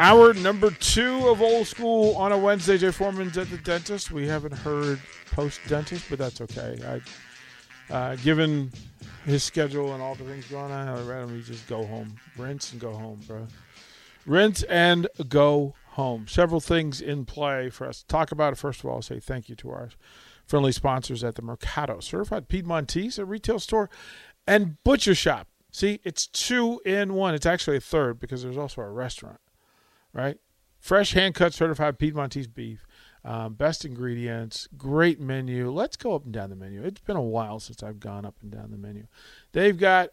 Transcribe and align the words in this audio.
Hour 0.00 0.32
number 0.32 0.70
two 0.70 1.28
of 1.28 1.42
old 1.42 1.66
school 1.66 2.16
on 2.16 2.32
a 2.32 2.38
Wednesday. 2.38 2.78
Jay 2.78 2.90
Foreman's 2.90 3.36
at 3.36 3.50
the 3.50 3.58
dentist. 3.58 4.10
We 4.10 4.26
haven't 4.26 4.54
heard 4.54 4.98
post 5.30 5.60
dentist, 5.68 6.06
but 6.08 6.18
that's 6.18 6.40
okay. 6.40 7.02
I, 7.90 7.94
uh, 7.94 8.16
given 8.16 8.72
his 9.26 9.44
schedule 9.44 9.92
and 9.92 10.02
all 10.02 10.14
the 10.14 10.24
things 10.24 10.46
going 10.46 10.72
on, 10.72 10.88
I'd 10.88 11.06
rather 11.06 11.26
me 11.26 11.42
just 11.42 11.68
go 11.68 11.84
home, 11.84 12.16
rinse 12.38 12.72
and 12.72 12.80
go 12.80 12.94
home, 12.94 13.20
bro. 13.26 13.46
Rinse 14.24 14.62
and 14.62 15.06
go 15.28 15.74
home. 15.88 16.26
Several 16.26 16.60
things 16.60 17.02
in 17.02 17.26
play 17.26 17.68
for 17.68 17.86
us 17.86 18.00
to 18.00 18.06
talk 18.06 18.32
about. 18.32 18.56
First 18.56 18.80
of 18.80 18.86
all, 18.86 18.96
I'll 18.96 19.02
say 19.02 19.20
thank 19.20 19.50
you 19.50 19.54
to 19.56 19.68
our 19.68 19.90
friendly 20.46 20.72
sponsors 20.72 21.22
at 21.22 21.34
the 21.34 21.42
Mercado, 21.42 22.00
certified 22.00 22.48
Piedmontese, 22.48 23.18
a 23.18 23.26
retail 23.26 23.58
store 23.58 23.90
and 24.46 24.82
butcher 24.82 25.14
shop. 25.14 25.46
See, 25.70 26.00
it's 26.04 26.26
two 26.26 26.80
in 26.86 27.12
one. 27.12 27.34
It's 27.34 27.44
actually 27.44 27.76
a 27.76 27.80
third 27.80 28.18
because 28.18 28.42
there's 28.42 28.56
also 28.56 28.80
a 28.80 28.88
restaurant 28.88 29.40
right? 30.12 30.38
Fresh 30.78 31.12
hand 31.12 31.34
cut 31.34 31.52
certified 31.52 31.98
Piedmontese 31.98 32.46
beef, 32.46 32.86
um, 33.24 33.54
best 33.54 33.84
ingredients, 33.84 34.68
great 34.76 35.20
menu. 35.20 35.70
Let's 35.70 35.96
go 35.96 36.14
up 36.14 36.24
and 36.24 36.32
down 36.32 36.50
the 36.50 36.56
menu. 36.56 36.82
It's 36.82 37.02
been 37.02 37.16
a 37.16 37.22
while 37.22 37.60
since 37.60 37.82
I've 37.82 38.00
gone 38.00 38.24
up 38.24 38.36
and 38.40 38.50
down 38.50 38.70
the 38.70 38.78
menu. 38.78 39.06
They've 39.52 39.76
got 39.76 40.10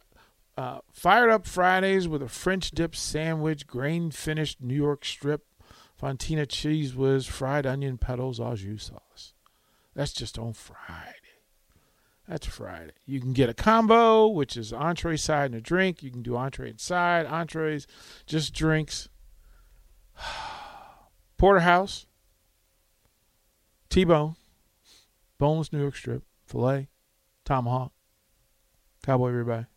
uh, 0.57 0.79
fired 0.91 1.29
up 1.29 1.45
Fridays 1.45 2.07
with 2.07 2.21
a 2.21 2.27
French 2.27 2.71
dip 2.71 2.95
sandwich, 2.95 3.67
grain 3.67 4.11
finished 4.11 4.61
New 4.61 4.75
York 4.75 5.05
strip, 5.05 5.45
Fontina 6.01 6.47
cheese 6.47 6.95
whiz, 6.95 7.25
fried 7.25 7.65
onion 7.65 7.97
petals, 7.97 8.39
au 8.39 8.55
jus 8.55 8.83
sauce. 8.83 9.33
That's 9.95 10.13
just 10.13 10.37
on 10.37 10.53
Friday. 10.53 11.13
That's 12.27 12.45
Friday. 12.45 12.91
You 13.05 13.21
can 13.21 13.31
get 13.31 13.49
a 13.49 13.53
combo, 13.53 14.27
which 14.27 14.57
is 14.57 14.73
entree 14.73 15.15
side 15.15 15.45
and 15.45 15.55
a 15.55 15.61
drink. 15.61 16.03
You 16.03 16.11
can 16.11 16.21
do 16.21 16.35
entree 16.35 16.69
and 16.69 16.79
side, 16.79 17.25
entrees, 17.25 17.87
just 18.25 18.53
drinks. 18.53 19.07
Porterhouse, 21.37 22.05
T-bone, 23.89 24.35
boneless 25.37 25.71
New 25.71 25.79
York 25.79 25.95
strip, 25.95 26.23
filet, 26.45 26.87
tomahawk, 27.45 27.91
cowboy 29.05 29.31
ribeye, 29.31 29.67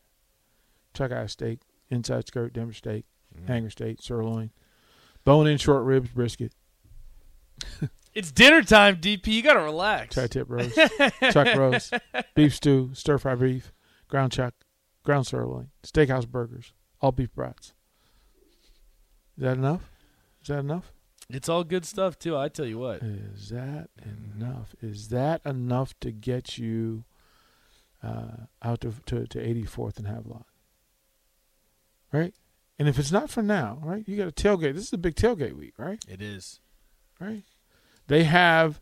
chuck 0.94 1.12
eye 1.12 1.26
steak, 1.26 1.60
inside 1.90 2.26
skirt, 2.26 2.52
Denver 2.52 2.72
steak, 2.72 3.04
Mm-hmm. 3.32 3.46
hanger 3.46 3.70
steak, 3.70 3.98
sirloin, 4.02 4.50
bone-in 5.24 5.56
short 5.56 5.84
ribs, 5.84 6.10
brisket, 6.10 6.52
It's 8.12 8.32
dinner 8.32 8.60
time, 8.64 8.96
DP. 8.96 9.28
You 9.28 9.42
gotta 9.42 9.60
relax. 9.60 10.16
tri-tip 10.16 10.50
roast, 10.50 10.76
chuck 11.30 11.56
roast, 11.56 11.94
beef 12.34 12.56
stew, 12.56 12.90
stir-fry 12.92 13.36
beef, 13.36 13.72
ground 14.08 14.32
chuck, 14.32 14.54
ground 15.04 15.28
sirloin, 15.28 15.68
steakhouse 15.84 16.26
burgers, 16.26 16.72
all 17.00 17.12
beef 17.12 17.32
brats. 17.32 17.68
Is 19.36 19.44
that 19.44 19.56
enough? 19.56 19.88
Is 20.42 20.48
that 20.48 20.58
enough? 20.58 20.92
It's 21.28 21.48
all 21.48 21.64
good 21.64 21.84
stuff 21.84 22.18
too. 22.18 22.36
I 22.36 22.48
tell 22.48 22.66
you 22.66 22.78
what. 22.78 23.02
Is 23.02 23.50
that 23.50 23.90
enough? 24.02 24.74
Is 24.82 25.08
that 25.08 25.40
enough 25.44 25.94
to 26.00 26.10
get 26.10 26.58
you 26.58 27.04
uh, 28.02 28.46
out 28.62 28.80
to, 28.80 28.94
to 29.06 29.26
to 29.26 29.38
84th 29.38 29.98
and 29.98 30.08
Havelock? 30.08 30.46
Right? 32.12 32.34
And 32.78 32.88
if 32.88 32.98
it's 32.98 33.12
not 33.12 33.30
for 33.30 33.42
now, 33.42 33.78
right? 33.82 34.02
You 34.08 34.16
got 34.16 34.28
a 34.28 34.32
tailgate. 34.32 34.74
This 34.74 34.86
is 34.86 34.92
a 34.92 34.98
big 34.98 35.14
tailgate 35.14 35.56
week, 35.56 35.74
right? 35.76 36.02
It 36.08 36.22
is. 36.22 36.60
Right? 37.20 37.44
They 38.06 38.24
have 38.24 38.80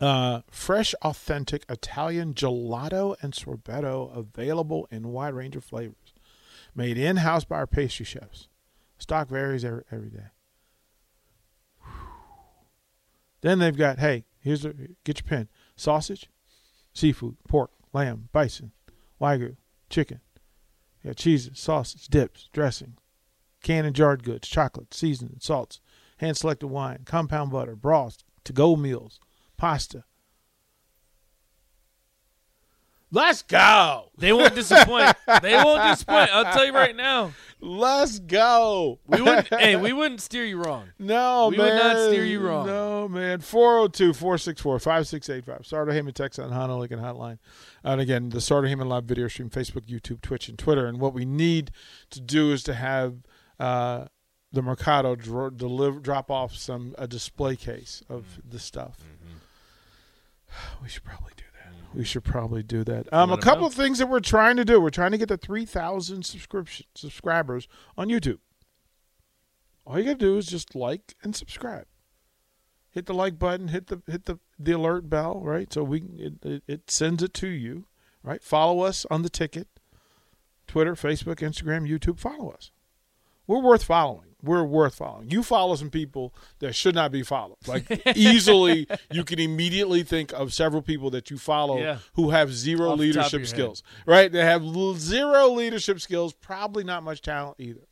uh, 0.00 0.42
fresh, 0.50 0.94
authentic 1.02 1.64
Italian 1.68 2.32
gelato 2.32 3.16
and 3.20 3.32
sorbetto 3.32 4.16
available 4.16 4.88
in 4.90 5.04
a 5.04 5.08
wide 5.08 5.34
range 5.34 5.56
of 5.56 5.64
flavors, 5.64 6.14
made 6.74 6.96
in 6.96 7.18
house 7.18 7.44
by 7.44 7.56
our 7.56 7.66
pastry 7.66 8.06
chefs. 8.06 8.48
Stock 8.98 9.28
varies 9.28 9.64
every, 9.64 9.82
every 9.90 10.10
day. 10.10 10.26
Then 13.42 13.58
they've 13.58 13.76
got, 13.76 13.98
hey, 13.98 14.24
here's 14.40 14.64
a 14.64 14.72
get 15.04 15.20
your 15.20 15.28
pen: 15.28 15.48
sausage, 15.76 16.28
seafood, 16.94 17.36
pork, 17.46 17.70
lamb, 17.92 18.28
bison, 18.32 18.72
wagyu, 19.20 19.56
chicken. 19.90 20.20
Got 21.04 21.16
cheeses, 21.16 21.58
sausage, 21.58 22.06
dips, 22.06 22.48
dressing, 22.52 22.94
canned 23.62 23.86
and 23.86 23.96
jarred 23.96 24.22
goods, 24.22 24.48
chocolate, 24.48 24.94
seasoning, 24.94 25.38
salts, 25.40 25.80
hand 26.18 26.36
selected 26.36 26.68
wine, 26.68 27.00
compound 27.04 27.50
butter, 27.50 27.74
broth, 27.74 28.22
to 28.44 28.52
go 28.52 28.76
meals, 28.76 29.18
pasta. 29.56 30.04
Let's 33.10 33.42
go. 33.42 34.10
They 34.16 34.32
won't 34.32 34.54
disappoint. 34.54 35.14
they 35.42 35.54
won't 35.54 35.82
disappoint. 35.90 36.30
I'll 36.32 36.54
tell 36.54 36.64
you 36.64 36.72
right 36.72 36.96
now. 36.96 37.32
Let's 37.64 38.18
go. 38.18 38.98
We 39.06 39.22
wouldn't. 39.22 39.46
hey, 39.48 39.76
we 39.76 39.92
wouldn't 39.92 40.20
steer 40.20 40.44
you 40.44 40.62
wrong. 40.62 40.86
No, 40.98 41.48
We 41.48 41.56
man. 41.58 41.66
would 41.66 41.76
not 41.82 42.08
steer 42.10 42.24
you 42.24 42.40
wrong. 42.40 42.66
No, 42.66 43.08
man. 43.08 43.38
402 43.40 44.12
464 44.14 44.78
5685. 44.80 45.66
Sartor 45.66 45.92
Hamann 45.92 46.12
text 46.12 46.40
on 46.40 46.50
Honda 46.50 46.74
Lincoln 46.74 46.98
Hotline. 46.98 47.38
And 47.84 48.00
again, 48.00 48.30
the 48.30 48.40
Sartor 48.40 48.66
Hamann 48.68 48.88
live 48.88 49.04
video 49.04 49.28
stream, 49.28 49.48
Facebook, 49.48 49.86
YouTube, 49.86 50.20
Twitch, 50.22 50.48
and 50.48 50.58
Twitter. 50.58 50.86
And 50.86 50.98
what 51.00 51.14
we 51.14 51.24
need 51.24 51.70
to 52.10 52.20
do 52.20 52.50
is 52.52 52.64
to 52.64 52.74
have 52.74 53.18
uh, 53.60 54.06
the 54.50 54.62
Mercado 54.62 55.14
dro- 55.14 55.50
deliver, 55.50 56.00
drop 56.00 56.30
off 56.32 56.56
some 56.56 56.94
a 56.98 57.06
display 57.06 57.54
case 57.56 58.02
of 58.08 58.22
Mm-hmm. 58.24 58.50
the 58.50 58.58
stuff. 58.58 58.98
We 60.82 60.88
should 60.88 61.04
probably 61.04 61.32
do 61.36 61.44
that. 61.51 61.51
We 61.94 62.04
should 62.04 62.24
probably 62.24 62.62
do 62.62 62.84
that. 62.84 63.12
Um, 63.12 63.32
a 63.32 63.38
couple 63.38 63.62
know. 63.62 63.66
of 63.66 63.74
things 63.74 63.98
that 63.98 64.08
we're 64.08 64.20
trying 64.20 64.56
to 64.56 64.64
do. 64.64 64.80
We're 64.80 64.90
trying 64.90 65.12
to 65.12 65.18
get 65.18 65.28
to 65.28 65.36
3,000 65.36 66.24
subscription 66.24 66.86
subscribers 66.94 67.68
on 67.96 68.08
YouTube. 68.08 68.38
All 69.84 69.98
you 69.98 70.04
got 70.04 70.12
to 70.12 70.26
do 70.26 70.38
is 70.38 70.46
just 70.46 70.74
like 70.74 71.14
and 71.22 71.34
subscribe. 71.34 71.86
Hit 72.90 73.06
the 73.06 73.14
like 73.14 73.38
button, 73.38 73.68
hit 73.68 73.86
the 73.86 74.02
hit 74.06 74.26
the, 74.26 74.38
the 74.58 74.72
alert 74.72 75.08
bell, 75.08 75.40
right? 75.42 75.72
So 75.72 75.82
we 75.82 76.02
it, 76.18 76.34
it, 76.44 76.62
it 76.66 76.90
sends 76.90 77.22
it 77.22 77.32
to 77.34 77.48
you, 77.48 77.86
right? 78.22 78.42
Follow 78.42 78.80
us 78.80 79.06
on 79.10 79.22
the 79.22 79.30
ticket. 79.30 79.68
Twitter, 80.66 80.94
Facebook, 80.94 81.36
Instagram, 81.36 81.88
YouTube, 81.88 82.18
follow 82.18 82.50
us. 82.50 82.70
We're 83.46 83.62
worth 83.62 83.82
following. 83.82 84.31
We're 84.42 84.64
worth 84.64 84.96
following. 84.96 85.30
You 85.30 85.42
follow 85.44 85.76
some 85.76 85.90
people 85.90 86.34
that 86.58 86.74
should 86.74 86.94
not 86.96 87.12
be 87.12 87.22
followed. 87.22 87.58
Like 87.66 88.02
easily, 88.16 88.88
you 89.12 89.22
can 89.24 89.38
immediately 89.38 90.02
think 90.02 90.32
of 90.32 90.52
several 90.52 90.82
people 90.82 91.10
that 91.10 91.30
you 91.30 91.38
follow 91.38 91.78
Yeah. 91.78 91.98
who 92.14 92.30
have 92.30 92.52
zero 92.52 92.90
Off 92.92 92.98
the 92.98 93.12
top 93.12 93.26
of 93.26 93.32
leadership 93.32 93.32
your 93.32 93.40
head. 93.40 93.48
skills. 93.48 93.82
Right? 94.04 94.32
They 94.32 94.40
have 94.44 94.62
zero 94.98 95.48
leadership 95.50 96.00
skills. 96.00 96.32
Probably 96.32 96.82
not 96.82 97.02
much 97.04 97.22
talent 97.22 97.56
either. 97.60 97.86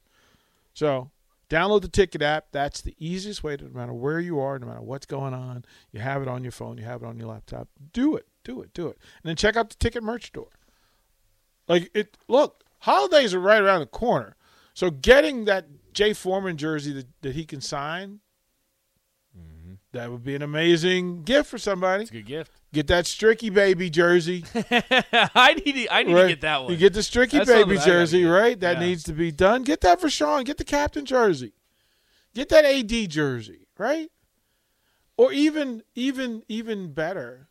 So 0.75 1.11
download 1.49 1.83
the 1.83 1.89
Ticket 1.89 2.21
app. 2.23 2.47
That's 2.51 2.81
the 2.81 2.97
easiest 2.99 3.45
way 3.45 3.57
to, 3.57 3.65
no 3.65 3.71
matter 3.71 3.93
where 3.93 4.19
you 4.19 4.41
are, 4.41 4.59
no 4.59 4.67
matter 4.67 4.83
what's 4.83 5.07
going 5.07 5.35
on, 5.35 5.65
you 5.93 6.01
have 6.01 6.21
it 6.23 6.27
on 6.29 6.43
your 6.43 6.53
phone, 6.53 6.79
you 6.79 6.85
have 6.85 7.03
it 7.03 7.07
on 7.07 7.17
your 7.19 7.29
laptop. 7.29 7.69
Do 7.93 8.17
it. 8.17 8.27
Do 8.43 8.61
it. 8.63 8.75
Do 8.75 8.89
it. 8.89 8.99
And 9.23 9.29
then 9.29 9.37
check 9.37 9.57
out 9.57 9.71
the 9.71 9.77
Ticket 9.77 10.03
merch 10.03 10.27
store. 10.27 10.49
Like 11.69 11.91
it 11.95 12.17
look, 12.27 12.65
holidays 12.81 13.35
are 13.35 13.41
right 13.41 13.63
around 13.63 13.81
the 13.81 13.87
corner. 13.87 14.35
So 14.75 14.91
getting 14.91 15.45
that 15.45 15.67
Jay 15.93 16.13
Foreman 16.13 16.57
jersey 16.57 16.93
that, 16.93 17.07
that 17.23 17.35
he 17.35 17.45
can 17.45 17.61
sign, 17.61 18.21
mm-hmm. 19.37 19.75
that 19.93 20.11
would 20.11 20.25
be 20.25 20.35
an 20.35 20.43
amazing 20.43 21.23
gift 21.23 21.51
for 21.51 21.59
somebody. 21.59 22.03
It's 22.03 22.11
a 22.11 22.15
good 22.15 22.27
gift. 22.27 22.53
Get 22.73 22.87
that 22.87 23.05
Stricky 23.07 23.53
baby 23.53 23.91
jersey. 23.91 24.45
I 25.35 25.55
need. 25.55 25.73
To, 25.73 25.93
I 25.93 26.03
need 26.05 26.15
right? 26.15 26.23
to 26.23 26.29
get 26.29 26.41
that 26.43 26.63
one. 26.63 26.73
You 26.73 26.79
get 26.79 26.93
the 26.93 27.01
Stricky 27.01 27.33
That's 27.33 27.51
baby 27.51 27.79
jersey, 27.79 28.25
right? 28.25 28.59
That 28.61 28.75
Yeah. 28.79 28.87
needs 28.87 29.03
to 29.05 29.13
be 29.13 29.33
done. 29.33 29.63
Get 29.65 29.81
that 29.81 30.01
for 30.01 30.09
Sean. 30.09 30.45
Get 30.45 30.57
the 30.59 30.65
captain 30.65 31.05
jersey. 31.05 31.53
Get 32.33 32.49
that 32.51 32.65
AD 32.65 33.11
jersey, 33.11 33.67
right? 33.77 34.11
Or 35.17 35.33
even 35.33 35.83
even 35.97 36.45
even 36.49 36.93
better. 36.93 37.49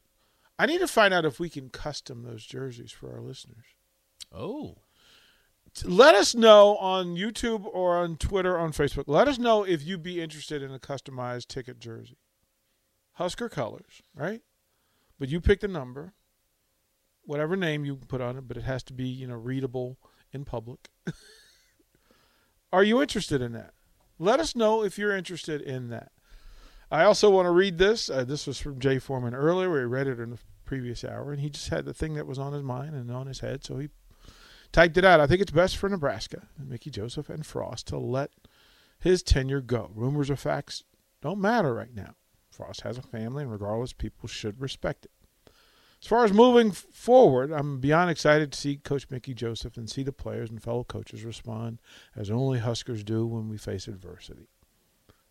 I 0.57 0.65
need 0.65 0.80
to 0.80 0.88
find 0.88 1.13
out 1.13 1.25
if 1.25 1.39
we 1.39 1.50
can 1.50 1.69
custom 1.69 2.24
those 2.24 2.45
jerseys 2.45 2.91
for 2.91 3.12
our 3.13 3.21
listeners. 3.21 3.65
oh, 4.33 4.77
let 5.86 6.16
us 6.16 6.36
know 6.36 6.77
on 6.77 7.16
YouTube 7.16 7.66
or 7.66 7.98
on 7.98 8.18
Twitter, 8.18 8.56
or 8.56 8.60
on 8.60 8.71
Facebook. 8.71 9.06
Let 9.07 9.27
us 9.27 9.38
know 9.38 9.63
if 9.63 9.83
you'd 9.83 10.04
be 10.04 10.21
interested 10.21 10.62
in 10.62 10.74
a 10.74 10.80
customized 10.80 11.48
ticket 11.48 11.80
jersey. 11.80 12.18
Husker 13.13 13.50
colors, 13.50 14.01
right? 14.16 14.42
But 15.19 15.30
you 15.30 15.42
pick 15.42 15.60
the 15.60 15.68
number, 15.68 16.13
whatever 17.24 17.56
name 17.56 17.86
you 17.86 17.95
put 17.95 18.21
on 18.21 18.38
it, 18.38 18.48
but 18.48 18.57
it 18.57 18.63
has 18.63 18.83
to 18.83 18.94
be, 18.94 19.07
you 19.07 19.27
know, 19.27 19.36
readable 19.36 19.98
in 20.31 20.45
public. 20.45 20.89
Are 22.72 22.83
you 22.83 23.01
interested 23.01 23.42
in 23.42 23.51
that? 23.54 23.74
Let 24.18 24.39
us 24.39 24.56
know 24.56 24.83
if 24.83 24.98
you're 24.98 25.15
interested 25.15 25.62
in 25.62 25.89
that. 25.89 26.12
I 26.92 27.04
also 27.04 27.30
want 27.30 27.45
to 27.45 27.51
read 27.51 27.77
this. 27.77 28.10
Uh, 28.10 28.24
this 28.24 28.48
was 28.48 28.60
from 28.60 28.80
Jay 28.80 29.00
Foreman 29.00 29.36
earlier. 29.36 29.72
We 29.72 29.80
read 29.81 30.07
it 30.07 30.19
in 30.19 30.31
the 30.31 30.39
previous 30.65 31.04
hour, 31.04 31.31
and 31.31 31.42
he 31.42 31.50
just 31.50 31.69
had 31.69 31.86
the 31.86 31.94
thing 31.94 32.15
that 32.15 32.27
was 32.27 32.39
on 32.39 32.54
his 32.54 32.63
mind 32.63 32.95
and 32.95 33.12
on 33.12 33.27
his 33.27 33.39
head, 33.39 33.63
so 33.63 33.77
he 33.77 33.89
typed 34.71 34.98
it 34.98 35.06
out. 35.06 35.19
I 35.19 35.27
think 35.27 35.42
it's 35.42 35.51
best 35.51 35.77
for 35.77 35.89
Nebraska, 35.89 36.48
Mickey 36.57 36.89
Joseph, 36.89 37.30
and 37.30 37.45
Frost 37.45 37.88
to 37.88 37.98
let 37.98 38.31
his 39.00 39.24
tenure 39.24 39.62
go. 39.62 39.92
Rumors 39.94 40.30
or 40.30 40.36
facts 40.36 40.83
don't 41.21 41.39
matter 41.39 41.74
right 41.74 41.94
now. 41.94 42.16
Frost 42.50 42.81
has 42.81 42.98
a 42.98 43.01
family, 43.01 43.44
and 43.44 43.51
regardless, 43.51 43.94
people 43.94 44.27
should 44.27 44.60
respect 44.60 45.06
it. 45.06 45.12
As 46.01 46.07
far 46.07 46.24
as 46.24 46.31
moving 46.31 46.71
forward, 46.71 47.51
I'm 47.51 47.80
beyond 47.80 48.10
excited 48.10 48.54
to 48.54 48.57
see 48.60 48.77
Coach 48.77 49.07
Mickey 49.10 49.33
Joseph 49.33 49.75
and 49.75 49.89
see 49.89 50.04
the 50.04 50.13
players 50.13 50.50
and 50.50 50.62
fellow 50.63 50.86
coaches 50.86 51.25
respond 51.25 51.80
as 52.15 52.31
only 52.31 52.60
Huskers 52.60 53.04
do 53.04 53.25
when 53.27 53.50
we 53.50 53.57
face 53.57 53.88
adversity. 53.88 54.48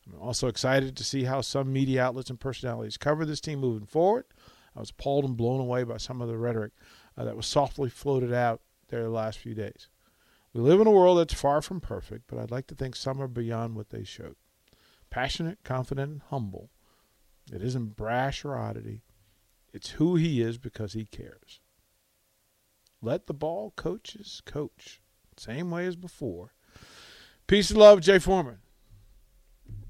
I'm 0.06 0.20
also 0.20 0.46
excited 0.46 0.96
to 0.96 1.04
see 1.04 1.24
how 1.24 1.40
some 1.40 1.72
media 1.72 2.02
outlets 2.02 2.28
and 2.28 2.38
personalities 2.38 2.98
cover 2.98 3.24
this 3.24 3.40
team 3.40 3.60
moving 3.60 3.86
forward. 3.86 4.26
I 4.76 4.80
was 4.80 4.90
appalled 4.90 5.24
and 5.24 5.36
blown 5.36 5.60
away 5.60 5.84
by 5.84 5.96
some 5.96 6.20
of 6.20 6.28
the 6.28 6.36
rhetoric 6.36 6.72
uh, 7.16 7.24
that 7.24 7.36
was 7.36 7.46
softly 7.46 7.88
floated 7.88 8.32
out 8.32 8.60
there 8.88 9.02
the 9.02 9.10
last 9.10 9.38
few 9.38 9.54
days. 9.54 9.88
We 10.52 10.60
live 10.60 10.80
in 10.80 10.86
a 10.86 10.92
world 10.92 11.18
that's 11.18 11.34
far 11.34 11.60
from 11.62 11.80
perfect, 11.80 12.24
but 12.26 12.38
I'd 12.38 12.50
like 12.50 12.66
to 12.68 12.74
think 12.74 12.96
some 12.96 13.20
are 13.20 13.28
beyond 13.28 13.76
what 13.76 13.90
they 13.90 14.04
showed. 14.04 14.36
Passionate, 15.10 15.58
confident, 15.62 16.10
and 16.10 16.22
humble. 16.30 16.70
It 17.52 17.62
isn't 17.62 17.96
brash 17.96 18.44
or 18.44 18.56
oddity. 18.56 19.02
It's 19.72 19.90
who 19.90 20.16
he 20.16 20.40
is 20.40 20.58
because 20.58 20.94
he 20.94 21.04
cares. 21.04 21.60
Let 23.00 23.26
the 23.26 23.34
ball 23.34 23.72
coaches 23.76 24.42
coach. 24.44 25.00
Same 25.36 25.70
way 25.70 25.86
as 25.86 25.96
before. 25.96 26.54
Peace 27.46 27.70
and 27.70 27.78
love, 27.78 28.00
Jay 28.00 28.18
Foreman. 28.18 28.58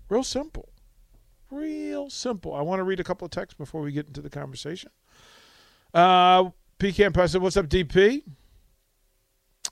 Real 0.08 0.22
simple. 0.22 0.70
Real 1.50 2.10
simple. 2.10 2.54
I 2.54 2.60
want 2.60 2.80
to 2.80 2.84
read 2.84 3.00
a 3.00 3.04
couple 3.04 3.24
of 3.24 3.30
texts 3.30 3.56
before 3.56 3.80
we 3.80 3.92
get 3.92 4.06
into 4.06 4.20
the 4.20 4.30
conversation. 4.30 4.90
Uh, 5.94 6.50
PCAM 6.78 7.14
President, 7.14 7.42
what's 7.42 7.56
up, 7.56 7.68
DP? 7.68 8.22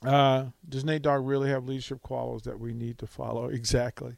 Uh, 0.03 0.45
does 0.67 0.85
Nate 0.85 1.01
Dogg 1.01 1.25
really 1.25 1.49
have 1.49 1.65
leadership 1.67 2.01
qualities 2.01 2.43
that 2.43 2.59
we 2.59 2.73
need 2.73 2.97
to 2.99 3.07
follow? 3.07 3.49
Exactly. 3.57 4.15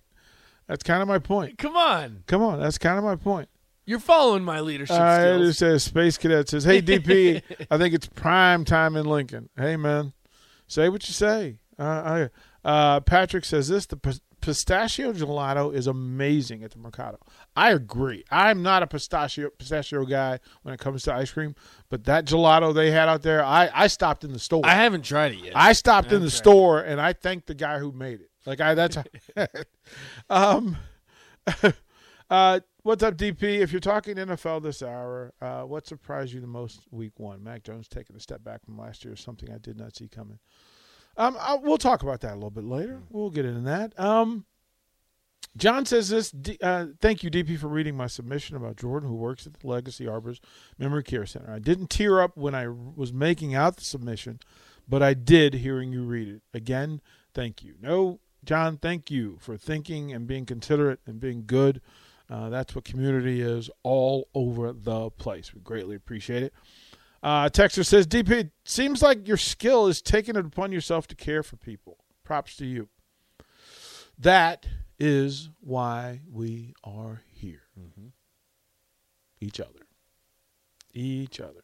That's 0.67 0.83
kind 0.83 1.01
of 1.01 1.07
my 1.07 1.17
point. 1.17 1.57
Come 1.57 1.75
on. 1.75 2.23
Come 2.27 2.43
on, 2.43 2.59
that's 2.59 2.77
kind 2.77 2.99
of 2.99 3.03
my 3.03 3.15
point. 3.15 3.49
You're 3.87 3.97
following 3.97 4.43
my 4.43 4.59
leadership 4.59 4.99
Uh, 4.99 5.39
it 5.41 5.53
says 5.53 5.83
Space 5.83 6.15
Cadet 6.15 6.47
says, 6.47 6.63
"Hey 6.63 6.79
DP, 6.79 7.41
I 7.71 7.77
think 7.79 7.95
it's 7.95 8.05
prime 8.05 8.65
time 8.65 8.95
in 8.95 9.07
Lincoln. 9.07 9.49
Hey 9.57 9.77
man, 9.77 10.13
say 10.67 10.89
what 10.89 11.07
you 11.07 11.13
say." 11.15 11.57
Uh, 11.79 12.29
I, 12.63 12.69
uh, 12.69 12.99
Patrick 12.99 13.45
says 13.45 13.67
this: 13.69 13.87
the 13.87 13.97
pistachio 14.49 15.13
gelato 15.13 15.73
is 15.73 15.87
amazing 15.87 16.63
at 16.63 16.71
the 16.71 16.79
Mercado. 16.79 17.19
I 17.55 17.71
agree. 17.71 18.23
I'm 18.31 18.63
not 18.63 18.83
a 18.83 18.87
pistachio 18.87 19.49
pistachio 19.51 20.05
guy 20.05 20.39
when 20.63 20.73
it 20.73 20.79
comes 20.79 21.03
to 21.03 21.13
ice 21.13 21.31
cream, 21.31 21.55
but 21.89 22.05
that 22.05 22.25
gelato 22.25 22.73
they 22.73 22.91
had 22.91 23.07
out 23.09 23.21
there, 23.21 23.43
I, 23.43 23.69
I 23.73 23.87
stopped 23.87 24.23
in 24.23 24.33
the 24.33 24.39
store. 24.39 24.65
I 24.65 24.73
haven't 24.73 25.03
tried 25.03 25.33
it 25.33 25.39
yet. 25.39 25.53
I 25.55 25.73
stopped 25.73 26.11
in 26.11 26.21
the 26.21 26.31
store 26.31 26.79
and 26.79 26.99
I 26.99 27.13
thanked 27.13 27.47
the 27.47 27.55
guy 27.55 27.79
who 27.79 27.91
made 27.91 28.21
it. 28.21 28.29
Like 28.45 28.61
I 28.61 28.73
that's 28.73 28.97
um 30.29 30.77
uh 32.29 32.59
what's 32.81 33.03
up 33.03 33.17
DP? 33.17 33.59
If 33.59 33.71
you're 33.71 33.79
talking 33.79 34.15
NFL 34.15 34.63
this 34.63 34.81
hour, 34.81 35.33
uh 35.41 35.61
what 35.61 35.85
surprised 35.85 36.33
you 36.33 36.41
the 36.41 36.47
most 36.47 36.81
week 36.91 37.13
1? 37.17 37.43
Mac 37.43 37.63
Jones 37.63 37.87
taking 37.87 38.15
a 38.15 38.19
step 38.19 38.43
back 38.43 38.65
from 38.65 38.77
last 38.77 39.05
year 39.05 39.13
is 39.13 39.19
something 39.19 39.51
I 39.51 39.59
did 39.59 39.77
not 39.77 39.95
see 39.95 40.07
coming. 40.07 40.39
Um 41.19 41.37
I, 41.39 41.55
we'll 41.55 41.77
talk 41.77 42.01
about 42.01 42.21
that 42.21 42.31
a 42.31 42.35
little 42.35 42.49
bit 42.49 42.63
later. 42.63 43.01
We'll 43.11 43.29
get 43.29 43.45
into 43.45 43.61
that. 43.61 43.99
Um 43.99 44.45
John 45.57 45.85
says 45.85 46.09
this. 46.09 46.33
Uh, 46.61 46.87
thank 47.01 47.23
you, 47.23 47.29
DP, 47.29 47.57
for 47.57 47.67
reading 47.67 47.97
my 47.97 48.07
submission 48.07 48.55
about 48.55 48.77
Jordan, 48.77 49.09
who 49.09 49.15
works 49.15 49.45
at 49.47 49.53
the 49.59 49.67
Legacy 49.67 50.07
Arbors 50.07 50.39
Memory 50.77 51.03
Care 51.03 51.25
Center. 51.25 51.51
I 51.51 51.59
didn't 51.59 51.89
tear 51.89 52.21
up 52.21 52.37
when 52.37 52.55
I 52.55 52.67
was 52.67 53.11
making 53.11 53.55
out 53.55 53.77
the 53.77 53.83
submission, 53.83 54.39
but 54.87 55.01
I 55.03 55.13
did 55.13 55.55
hearing 55.55 55.91
you 55.91 56.03
read 56.03 56.27
it. 56.27 56.41
Again, 56.53 57.01
thank 57.33 57.63
you. 57.63 57.75
No, 57.81 58.19
John, 58.45 58.77
thank 58.77 59.11
you 59.11 59.37
for 59.41 59.57
thinking 59.57 60.13
and 60.13 60.27
being 60.27 60.45
considerate 60.45 60.99
and 61.05 61.19
being 61.19 61.43
good. 61.45 61.81
Uh, 62.29 62.49
that's 62.49 62.75
what 62.75 62.85
community 62.85 63.41
is 63.41 63.69
all 63.83 64.29
over 64.35 64.71
the 64.71 65.09
place. 65.11 65.53
We 65.53 65.61
greatly 65.61 65.95
appreciate 65.95 66.43
it. 66.43 66.53
Uh, 67.21 67.49
Texter 67.49 67.85
says, 67.85 68.07
DP, 68.07 68.51
seems 68.63 69.01
like 69.01 69.27
your 69.27 69.37
skill 69.37 69.87
is 69.87 70.01
taking 70.01 70.35
it 70.35 70.45
upon 70.45 70.71
yourself 70.71 71.07
to 71.07 71.15
care 71.15 71.43
for 71.43 71.57
people. 71.57 71.97
Props 72.23 72.55
to 72.57 72.65
you. 72.65 72.89
That 74.17 74.65
is 74.97 75.49
why 75.59 76.21
we 76.29 76.73
are 76.83 77.21
here. 77.31 77.63
Each 79.41 79.59
other. 79.59 79.87
Each 80.93 81.39
other. 81.39 81.63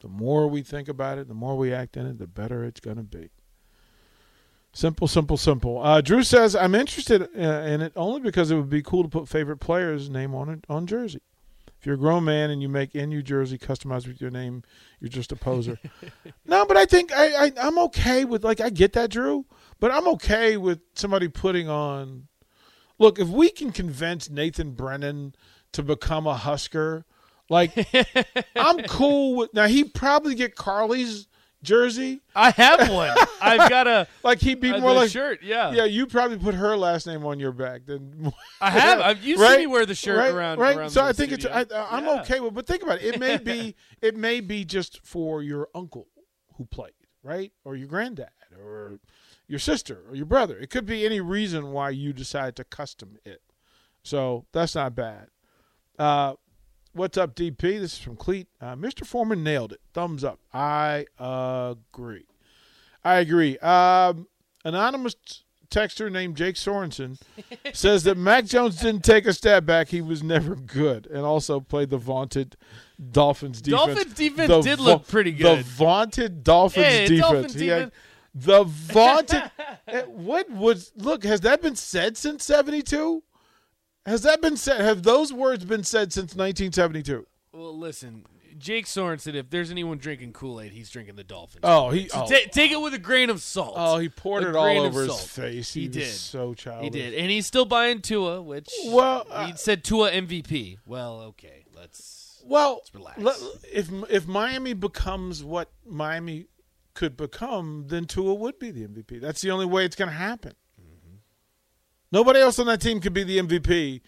The 0.00 0.08
more 0.08 0.46
we 0.46 0.62
think 0.62 0.88
about 0.88 1.18
it, 1.18 1.26
the 1.26 1.34
more 1.34 1.56
we 1.56 1.72
act 1.72 1.96
in 1.96 2.06
it, 2.06 2.18
the 2.18 2.28
better 2.28 2.64
it's 2.64 2.80
going 2.80 2.98
to 2.98 3.02
be. 3.02 3.30
Simple, 4.72 5.08
simple, 5.08 5.36
simple. 5.36 5.82
Uh, 5.82 6.00
Drew 6.00 6.22
says, 6.22 6.54
I'm 6.54 6.74
interested 6.74 7.22
uh, 7.22 7.26
in 7.36 7.80
it 7.80 7.92
only 7.96 8.20
because 8.20 8.50
it 8.50 8.56
would 8.56 8.70
be 8.70 8.82
cool 8.82 9.02
to 9.02 9.08
put 9.08 9.28
favorite 9.28 9.56
player's 9.56 10.08
name 10.08 10.34
on 10.34 10.48
it 10.48 10.64
on 10.68 10.86
jersey. 10.86 11.22
If 11.78 11.86
you're 11.86 11.94
a 11.94 11.98
grown 11.98 12.24
man 12.24 12.50
and 12.50 12.60
you 12.60 12.68
make 12.68 12.94
in 12.94 13.10
New 13.10 13.22
jersey 13.22 13.56
customized 13.56 14.08
with 14.08 14.20
your 14.20 14.30
name, 14.30 14.64
you're 14.98 15.08
just 15.08 15.30
a 15.30 15.36
poser. 15.36 15.78
no, 16.44 16.66
but 16.66 16.76
I 16.76 16.84
think 16.84 17.12
I, 17.12 17.46
I 17.46 17.52
I'm 17.60 17.78
okay 17.78 18.24
with 18.24 18.44
like 18.44 18.60
I 18.60 18.70
get 18.70 18.94
that, 18.94 19.10
Drew, 19.10 19.46
but 19.78 19.92
I'm 19.92 20.08
okay 20.08 20.56
with 20.56 20.80
somebody 20.94 21.28
putting 21.28 21.68
on. 21.68 22.26
Look, 22.98 23.20
if 23.20 23.28
we 23.28 23.50
can 23.50 23.70
convince 23.70 24.28
Nathan 24.28 24.72
Brennan 24.72 25.36
to 25.70 25.84
become 25.84 26.26
a 26.26 26.34
Husker, 26.34 27.04
like 27.48 27.72
I'm 28.56 28.78
cool 28.84 29.36
with. 29.36 29.54
Now 29.54 29.66
he'd 29.68 29.94
probably 29.94 30.34
get 30.34 30.56
Carly's 30.56 31.28
jersey. 31.62 32.20
I 32.34 32.50
have 32.50 32.90
one. 32.90 33.16
I've 33.40 33.68
got 33.70 33.86
a, 33.86 34.06
Like 34.22 34.40
he'd 34.40 34.60
be 34.60 34.78
more 34.78 34.92
like 34.92 35.10
shirt. 35.10 35.40
Yeah. 35.42 35.72
Yeah, 35.72 35.84
you 35.84 36.06
probably 36.06 36.38
put 36.38 36.54
her 36.54 36.76
last 36.76 37.06
name 37.06 37.24
on 37.24 37.38
your 37.40 37.52
back. 37.52 37.82
Then 37.86 38.32
I 38.60 38.70
have. 38.70 39.00
I've, 39.00 39.24
you 39.24 39.36
right? 39.36 39.52
see 39.52 39.58
me 39.58 39.66
wear 39.66 39.86
the 39.86 39.94
shirt 39.94 40.18
right? 40.18 40.32
around. 40.32 40.58
Right. 40.58 40.76
around 40.76 40.90
so 40.90 41.02
I 41.04 41.12
think 41.12 41.32
studio. 41.32 41.56
it's. 41.56 41.72
I, 41.72 41.86
I'm 41.90 42.04
Yeah. 42.04 42.20
okay 42.22 42.40
with. 42.40 42.54
But 42.54 42.66
think 42.66 42.82
about 42.82 43.00
it. 43.02 43.14
It 43.14 43.20
may 43.20 43.36
be. 43.38 43.74
it 44.02 44.16
may 44.16 44.40
be 44.40 44.64
just 44.64 45.04
for 45.04 45.42
your 45.42 45.68
uncle 45.74 46.08
who 46.56 46.66
played, 46.66 46.92
right, 47.22 47.52
or 47.64 47.76
your 47.76 47.88
granddad, 47.88 48.30
or 48.58 48.98
your 49.46 49.58
sister, 49.60 50.02
or 50.08 50.14
your 50.14 50.26
brother. 50.26 50.58
It 50.58 50.70
could 50.70 50.86
be 50.86 51.04
any 51.06 51.20
reason 51.20 51.72
why 51.72 51.90
you 51.90 52.12
decide 52.12 52.56
to 52.56 52.64
custom 52.64 53.18
it. 53.24 53.42
So 54.02 54.46
that's 54.52 54.74
not 54.74 54.94
bad. 54.94 55.28
Uh, 55.98 56.34
what's 56.92 57.16
up, 57.18 57.34
DP? 57.34 57.58
This 57.60 57.92
is 57.94 57.98
from 57.98 58.16
Cleat. 58.16 58.48
Uh, 58.60 58.74
Mr. 58.76 59.06
Foreman 59.06 59.42
nailed 59.44 59.72
it. 59.72 59.80
Thumbs 59.92 60.24
up. 60.24 60.38
I 60.52 61.06
agree. 61.18 62.26
I 63.04 63.16
agree. 63.16 63.58
Um, 63.58 64.26
anonymous 64.64 65.14
texter 65.70 66.10
named 66.10 66.36
Jake 66.36 66.56
Sorensen 66.56 67.20
says 67.74 68.04
that 68.04 68.16
Mac 68.16 68.46
Jones 68.46 68.76
didn't 68.76 69.04
take 69.04 69.26
a 69.26 69.32
step 69.32 69.64
back. 69.66 69.88
He 69.88 70.00
was 70.00 70.22
never 70.22 70.54
good, 70.56 71.06
and 71.06 71.24
also 71.24 71.60
played 71.60 71.90
the 71.90 71.98
vaunted 71.98 72.56
Dolphins 73.12 73.60
defense. 73.62 73.84
Dolphins 73.86 74.14
defense 74.14 74.48
The 74.48 74.60
did 74.62 74.80
look 74.80 75.06
pretty 75.06 75.32
good. 75.32 75.58
The 75.58 75.62
vaunted 75.62 76.42
Dolphins 76.42 76.84
Yeah, 76.86 77.00
defense. 77.06 77.20
Dolphins 77.20 77.54
He 77.54 77.66
defense- 77.66 77.94
the 78.34 78.64
vaunted. 78.66 79.50
Eh, 79.88 80.02
what 80.02 80.48
was? 80.50 80.92
Look, 80.96 81.24
has 81.24 81.40
that 81.40 81.60
been 81.62 81.76
said 81.76 82.16
since 82.16 82.44
'72? 82.44 83.22
Has 84.08 84.22
that 84.22 84.40
been 84.40 84.56
said? 84.56 84.80
Have 84.80 85.02
those 85.02 85.32
words 85.32 85.64
been 85.64 85.84
said 85.84 86.12
since 86.12 86.34
1972? 86.34 87.26
Well, 87.52 87.76
listen, 87.76 88.24
Jake 88.58 88.86
Sorensen. 88.86 89.34
If 89.34 89.50
there's 89.50 89.70
anyone 89.70 89.98
drinking 89.98 90.32
Kool 90.32 90.60
Aid, 90.60 90.72
he's 90.72 90.90
drinking 90.90 91.16
the 91.16 91.24
Dolphins. 91.24 91.60
Oh, 91.62 91.90
he. 91.90 92.08
So 92.08 92.22
Oh, 92.24 92.26
ta- 92.28 92.48
take 92.50 92.70
it 92.72 92.80
with 92.80 92.94
a 92.94 92.98
grain 92.98 93.30
of 93.30 93.40
salt. 93.42 93.74
oh, 93.76 93.98
he 93.98 94.08
poured 94.08 94.44
A 94.44 94.48
it 94.50 94.56
all 94.56 94.80
over 94.80 95.02
his 95.04 95.20
face. 95.24 95.72
He, 95.74 95.82
He 95.82 95.86
was 95.88 95.96
did. 95.96 96.06
so 96.12 96.54
childish. 96.54 96.84
he 96.84 96.90
did, 96.90 97.14
and 97.14 97.30
he's 97.30 97.46
still 97.46 97.64
buying 97.64 98.00
Tua, 98.00 98.42
which 98.42 98.68
Well, 98.86 99.26
uh, 99.30 99.46
he 99.46 99.56
said 99.56 99.84
Tua 99.84 100.10
MVP. 100.10 100.78
Well, 100.86 101.20
okay, 101.22 101.64
let's. 101.74 102.42
Well, 102.44 102.76
let's 102.76 102.94
relax. 102.94 103.18
let- 103.20 103.36
if 103.72 103.90
if 104.10 104.26
Miami 104.26 104.72
becomes 104.72 105.44
what 105.44 105.70
Miami 105.84 106.46
could 106.94 107.16
become, 107.16 107.84
then 107.88 108.06
Tua 108.06 108.34
would 108.34 108.58
be 108.58 108.70
the 108.70 108.84
MVP. 108.86 109.20
That's 109.20 109.40
the 109.42 109.50
only 109.50 109.66
way 109.66 109.84
it's 109.84 109.96
going 109.96 110.08
to 110.10 110.16
happen. 110.16 110.54
Nobody 112.10 112.40
else 112.40 112.58
on 112.58 112.66
that 112.66 112.80
team 112.80 113.00
could 113.00 113.12
be 113.12 113.24
the 113.24 113.38
MVP 113.38 114.00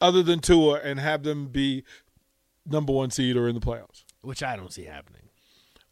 other 0.00 0.22
than 0.22 0.40
Tua 0.40 0.80
and 0.80 0.98
have 0.98 1.22
them 1.22 1.48
be 1.48 1.84
number 2.64 2.92
one 2.92 3.10
seed 3.10 3.36
or 3.36 3.48
in 3.48 3.54
the 3.54 3.60
playoffs. 3.60 4.04
Which 4.22 4.42
I 4.42 4.56
don't 4.56 4.72
see 4.72 4.84
happening. 4.84 5.22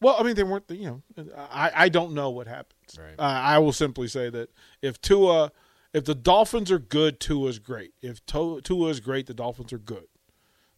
Well, 0.01 0.17
I 0.19 0.23
mean, 0.23 0.35
they 0.35 0.43
weren't. 0.43 0.65
You 0.69 1.03
know, 1.17 1.27
I, 1.37 1.71
I 1.75 1.89
don't 1.89 2.13
know 2.13 2.31
what 2.31 2.47
happens. 2.47 2.99
Right. 2.99 3.15
Uh, 3.19 3.23
I 3.23 3.59
will 3.59 3.73
simply 3.73 4.09
say 4.09 4.29
that 4.31 4.51
if 4.83 5.01
Tua, 5.01 5.53
if 5.93 6.05
the 6.05 6.15
Dolphins 6.15 6.71
are 6.71 6.79
good, 6.79 7.21
Tua's 7.21 7.59
great. 7.59 7.93
If 8.03 8.25
Tua 8.27 8.89
is 8.89 9.01
great, 9.01 9.27
the 9.27 9.35
Dolphins 9.35 9.73
are 9.73 9.79
good. 9.79 10.07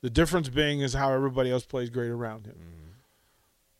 The 0.03 0.11
difference 0.11 0.49
being 0.49 0.81
is 0.81 0.93
how 0.95 1.13
everybody 1.13 1.51
else 1.51 1.65
plays 1.65 1.91
great 1.91 2.11
around 2.11 2.47
him. 2.47 2.57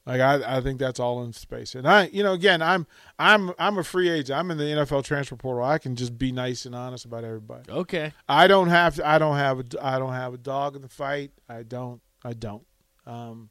Like 0.07 0.21
I, 0.21 0.59
I 0.59 0.61
think 0.61 0.79
that's 0.79 1.01
all 1.01 1.25
in 1.25 1.33
space. 1.33 1.75
And 1.75 1.87
I, 1.87 2.07
you 2.07 2.23
know, 2.23 2.33
again, 2.33 2.63
I'm, 2.63 2.87
I'm, 3.19 3.53
I'm 3.59 3.77
a 3.77 3.83
free 3.83 4.09
agent. 4.09 4.39
I'm 4.39 4.53
in 4.53 4.59
the 4.59 4.65
NFL 4.65 5.03
transfer 5.03 5.35
portal. 5.35 5.65
I 5.65 5.79
can 5.79 5.97
just 5.97 6.17
be 6.17 6.31
nice 6.31 6.65
and 6.65 6.77
honest 6.77 7.05
about 7.05 7.25
everybody. 7.25 7.71
Okay. 7.71 8.13
I 8.29 8.47
don't 8.47 8.69
have 8.69 8.95
to. 8.97 9.07
I 9.07 9.19
don't 9.19 9.37
have 9.37 9.59
a. 9.59 9.65
I 9.85 9.99
don't 9.99 10.13
have 10.13 10.33
a 10.33 10.39
dog 10.39 10.77
in 10.77 10.83
the 10.83 10.89
fight. 10.89 11.33
I 11.49 11.65
don't. 11.65 12.01
I 12.25 12.35
don't. 12.35 12.65
Um, 13.05 13.51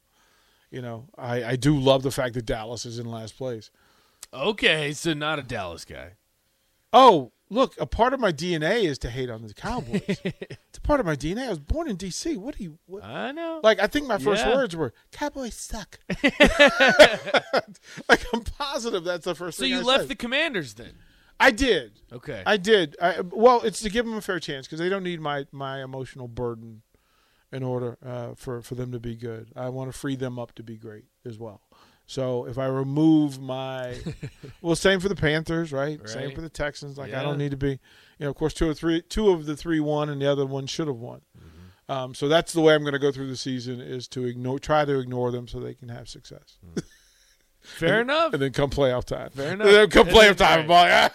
you 0.70 0.80
know, 0.80 1.08
I, 1.18 1.44
I 1.44 1.56
do 1.56 1.78
love 1.78 2.02
the 2.02 2.10
fact 2.10 2.34
that 2.34 2.46
Dallas 2.46 2.86
is 2.86 2.98
in 2.98 3.06
last 3.06 3.36
place. 3.36 3.70
Okay. 4.32 4.92
So 4.92 5.12
not 5.12 5.38
a 5.38 5.42
Dallas 5.42 5.84
guy. 5.84 6.12
Oh, 6.90 7.32
look, 7.50 7.74
a 7.80 7.86
part 7.86 8.14
of 8.14 8.20
my 8.20 8.32
DNA 8.32 8.84
is 8.84 8.98
to 9.00 9.10
hate 9.10 9.30
on 9.30 9.42
the 9.46 9.54
Cowboys. 9.54 10.02
it's 10.24 10.78
a 10.78 10.80
part 10.80 11.00
of 11.00 11.06
my 11.06 11.16
DNA. 11.16 11.46
I 11.46 11.50
was 11.50 11.58
born 11.58 11.88
in 11.88 11.96
D.C. 11.96 12.36
What 12.36 12.56
do 12.56 12.64
you? 12.64 12.78
What, 12.86 13.04
I 13.04 13.32
know. 13.32 13.60
like, 13.62 13.80
I 13.80 13.86
think 13.86 14.06
my 14.06 14.18
first 14.18 14.44
Yeah. 14.44 14.54
words 14.54 14.74
were 14.76 14.92
"Cowboys 15.12 15.54
suck." 15.54 15.98
like, 18.08 18.24
I'm 18.32 18.42
positive 18.58 19.04
that's 19.04 19.24
the 19.24 19.34
first 19.34 19.58
so 19.58 19.64
you 19.64 19.78
I 19.78 19.82
left 19.82 20.00
said. 20.02 20.08
the 20.10 20.14
Commanders 20.16 20.74
then? 20.74 20.92
I 21.38 21.50
did. 21.50 22.00
Okay. 22.12 22.42
I 22.46 22.56
did. 22.56 22.96
I, 23.00 23.20
well, 23.20 23.60
it's 23.62 23.80
to 23.80 23.90
give 23.90 24.06
them 24.06 24.16
a 24.16 24.22
fair 24.22 24.40
chance 24.40 24.66
because 24.66 24.78
they 24.78 24.88
don't 24.88 25.04
need 25.04 25.20
my 25.20 25.46
my 25.52 25.82
emotional 25.82 26.28
burden 26.28 26.82
in 27.52 27.62
order 27.62 27.98
uh, 28.04 28.34
for 28.34 28.62
for 28.62 28.74
them 28.74 28.90
to 28.92 28.98
be 28.98 29.16
good. 29.16 29.48
I 29.54 29.68
want 29.68 29.92
to 29.92 29.98
free 29.98 30.16
them 30.16 30.38
up 30.38 30.54
to 30.54 30.62
be 30.62 30.76
great 30.76 31.04
as 31.26 31.38
well. 31.38 31.60
So 32.06 32.46
if 32.46 32.56
I 32.56 32.66
remove 32.66 33.40
my, 33.40 33.96
well, 34.62 34.76
same 34.76 35.00
for 35.00 35.08
the 35.08 35.16
Panthers, 35.16 35.72
right? 35.72 36.00
Same 36.08 36.32
for 36.34 36.40
the 36.40 36.48
Texans. 36.48 36.96
Like 36.96 37.12
I 37.12 37.22
don't 37.22 37.38
need 37.38 37.50
to 37.50 37.56
be, 37.56 37.70
you 37.70 37.78
know. 38.20 38.30
Of 38.30 38.36
course, 38.36 38.54
two 38.54 38.68
or 38.70 38.74
three, 38.74 39.02
two 39.02 39.30
of 39.30 39.44
the 39.46 39.56
three 39.56 39.80
won, 39.80 40.08
and 40.08 40.22
the 40.22 40.30
other 40.30 40.46
one 40.46 40.66
should 40.66 40.86
have 40.86 40.96
won. 40.96 41.22
Mm-hmm. 41.36 41.92
Um, 41.92 42.14
so 42.14 42.28
that's 42.28 42.52
the 42.52 42.60
way 42.60 42.74
I'm 42.74 42.82
going 42.82 42.92
to 42.94 42.98
go 43.00 43.10
through 43.12 43.28
the 43.28 43.36
season 43.36 43.80
is 43.80 44.06
to 44.08 44.24
ignore, 44.24 44.58
try 44.58 44.84
to 44.84 44.98
ignore 44.98 45.30
them 45.30 45.46
so 45.48 45.60
they 45.60 45.74
can 45.74 45.88
have 45.88 46.08
success, 46.08 46.58
Fair 47.60 48.00
enough. 48.02 48.32
and 48.32 48.42
then 48.42 48.52
come 48.52 48.70
playoff 48.70 49.04
time. 49.04 49.30
Fair 49.30 49.52
And 49.52 49.60
enough. 49.62 49.72
then 49.72 49.90
come 49.90 50.08
And 50.08 50.16
playoff 50.16 50.36
time, 50.36 50.60
I'm 50.60 50.66
like, 50.68 50.92
ah. 50.92 51.10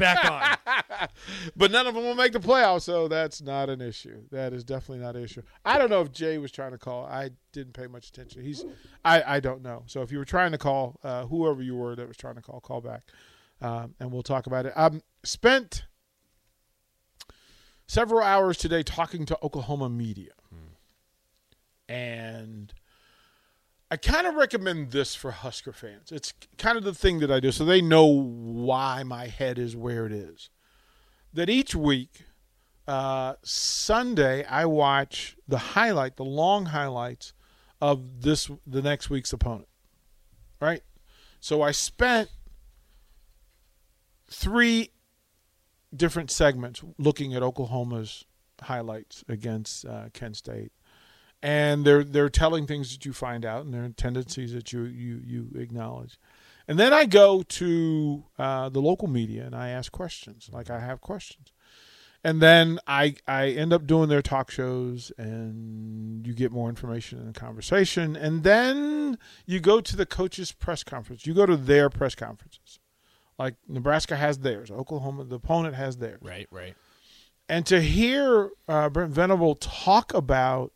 Back 0.00 0.24
on. 0.24 1.08
but 1.56 1.70
none 1.70 1.86
of 1.86 1.94
them 1.94 2.02
will 2.02 2.14
make 2.14 2.32
the 2.32 2.40
playoffs, 2.40 2.82
so 2.82 3.06
that's 3.06 3.40
not 3.40 3.68
an 3.70 3.80
issue. 3.80 4.22
That 4.30 4.52
is 4.52 4.64
definitely 4.64 5.04
not 5.04 5.14
an 5.14 5.22
issue. 5.22 5.42
I 5.64 5.78
don't 5.78 5.90
know 5.90 6.00
if 6.00 6.10
Jay 6.10 6.38
was 6.38 6.50
trying 6.50 6.72
to 6.72 6.78
call. 6.78 7.04
I 7.04 7.30
didn't 7.52 7.74
pay 7.74 7.86
much 7.86 8.08
attention. 8.08 8.42
He's, 8.42 8.64
I, 9.04 9.22
I 9.36 9.40
don't 9.40 9.62
know. 9.62 9.84
So 9.86 10.02
if 10.02 10.10
you 10.10 10.18
were 10.18 10.24
trying 10.24 10.52
to 10.52 10.58
call, 10.58 10.98
uh, 11.04 11.26
whoever 11.26 11.62
you 11.62 11.76
were 11.76 11.94
that 11.94 12.08
was 12.08 12.16
trying 12.16 12.36
to 12.36 12.42
call, 12.42 12.60
call 12.60 12.80
back, 12.80 13.02
um, 13.60 13.94
and 14.00 14.10
we'll 14.10 14.22
talk 14.22 14.46
about 14.46 14.66
it. 14.66 14.72
I 14.74 14.90
spent 15.22 15.84
several 17.86 18.22
hours 18.22 18.56
today 18.56 18.82
talking 18.82 19.26
to 19.26 19.38
Oklahoma 19.42 19.88
media, 19.90 20.32
and 21.88 22.72
I 23.90 23.96
kind 23.96 24.26
of 24.26 24.36
recommend 24.36 24.92
this 24.92 25.16
for 25.16 25.32
Husker 25.32 25.72
fans. 25.72 26.12
It's 26.12 26.32
kind 26.58 26.78
of 26.78 26.84
the 26.84 26.94
thing 26.94 27.18
that 27.20 27.30
I 27.30 27.40
do, 27.40 27.50
so 27.50 27.64
they 27.64 27.82
know 27.82 28.06
why 28.06 29.02
my 29.02 29.26
head 29.26 29.58
is 29.58 29.74
where 29.74 30.06
it 30.06 30.12
is. 30.12 30.48
That 31.32 31.50
each 31.50 31.74
week, 31.74 32.24
uh, 32.86 33.34
Sunday, 33.42 34.44
I 34.44 34.66
watch 34.66 35.36
the 35.48 35.58
highlight, 35.58 36.16
the 36.16 36.24
long 36.24 36.66
highlights 36.66 37.32
of 37.80 38.22
this 38.22 38.48
the 38.66 38.82
next 38.82 39.10
week's 39.10 39.32
opponent. 39.32 39.68
Right. 40.60 40.82
So 41.40 41.62
I 41.62 41.72
spent 41.72 42.30
three 44.30 44.90
different 45.94 46.30
segments 46.30 46.82
looking 46.98 47.34
at 47.34 47.42
Oklahoma's 47.42 48.24
highlights 48.62 49.24
against 49.28 49.84
uh, 49.84 50.10
Kent 50.12 50.36
State 50.36 50.72
and 51.42 51.84
they're 51.84 52.04
they're 52.04 52.28
telling 52.28 52.66
things 52.66 52.92
that 52.92 53.04
you 53.06 53.12
find 53.12 53.44
out 53.44 53.64
and 53.64 53.72
there 53.72 53.84
are 53.84 53.88
tendencies 53.90 54.52
that 54.52 54.72
you 54.72 54.82
you 54.84 55.20
you 55.24 55.50
acknowledge. 55.56 56.18
And 56.68 56.78
then 56.78 56.92
i 56.92 57.04
go 57.06 57.42
to 57.42 58.24
uh, 58.38 58.68
the 58.68 58.80
local 58.80 59.08
media 59.08 59.44
and 59.44 59.54
i 59.54 59.70
ask 59.70 59.90
questions 59.90 60.50
like 60.52 60.70
i 60.70 60.78
have 60.80 61.00
questions. 61.00 61.52
And 62.22 62.42
then 62.42 62.78
i 62.86 63.14
i 63.26 63.48
end 63.48 63.72
up 63.72 63.86
doing 63.86 64.08
their 64.10 64.20
talk 64.22 64.50
shows 64.50 65.10
and 65.16 66.26
you 66.26 66.34
get 66.34 66.52
more 66.52 66.68
information 66.68 67.18
in 67.18 67.26
the 67.26 67.32
conversation. 67.32 68.14
And 68.16 68.42
then 68.42 69.16
you 69.46 69.58
go 69.60 69.80
to 69.80 69.96
the 69.96 70.06
coaches 70.06 70.52
press 70.52 70.84
conference. 70.84 71.26
You 71.26 71.32
go 71.34 71.46
to 71.46 71.56
their 71.56 71.88
press 71.88 72.14
conferences. 72.14 72.78
Like 73.38 73.54
nebraska 73.66 74.16
has 74.16 74.40
theirs. 74.40 74.70
Oklahoma 74.70 75.24
the 75.24 75.36
opponent 75.36 75.74
has 75.76 75.96
theirs. 75.96 76.20
Right. 76.22 76.46
Right. 76.50 76.74
and 77.48 77.64
to 77.66 77.80
hear 77.80 78.50
uh, 78.68 78.90
Brent 78.90 79.12
Venable 79.12 79.54
talk 79.56 80.12
about 80.12 80.72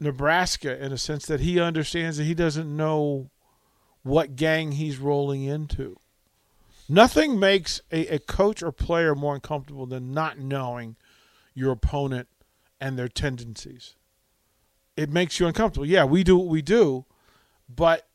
Nebraska 0.00 0.82
in 0.82 0.92
a 0.92 0.98
sense 0.98 1.26
that 1.26 1.40
he 1.40 1.60
understands 1.60 2.16
that 2.16 2.24
he 2.24 2.34
doesn't 2.34 2.74
know 2.74 3.30
what 4.02 4.36
gang 4.36 4.72
he's 4.72 4.98
rolling 4.98 5.44
into. 5.44 5.98
Nothing 6.88 7.38
makes 7.38 7.82
a, 7.92 8.06
a 8.14 8.18
coach 8.18 8.62
or 8.62 8.72
player 8.72 9.14
more 9.14 9.34
uncomfortable 9.34 9.86
than 9.86 10.12
not 10.12 10.38
knowing 10.38 10.96
your 11.54 11.72
opponent 11.72 12.28
and 12.80 12.98
their 12.98 13.08
tendencies. 13.08 13.94
It 14.96 15.10
makes 15.10 15.38
you 15.38 15.46
uncomfortable. 15.46 15.86
Yeah, 15.86 16.04
we 16.04 16.24
do 16.24 16.38
what 16.38 16.48
we 16.48 16.62
do, 16.62 17.04
but 17.68 18.08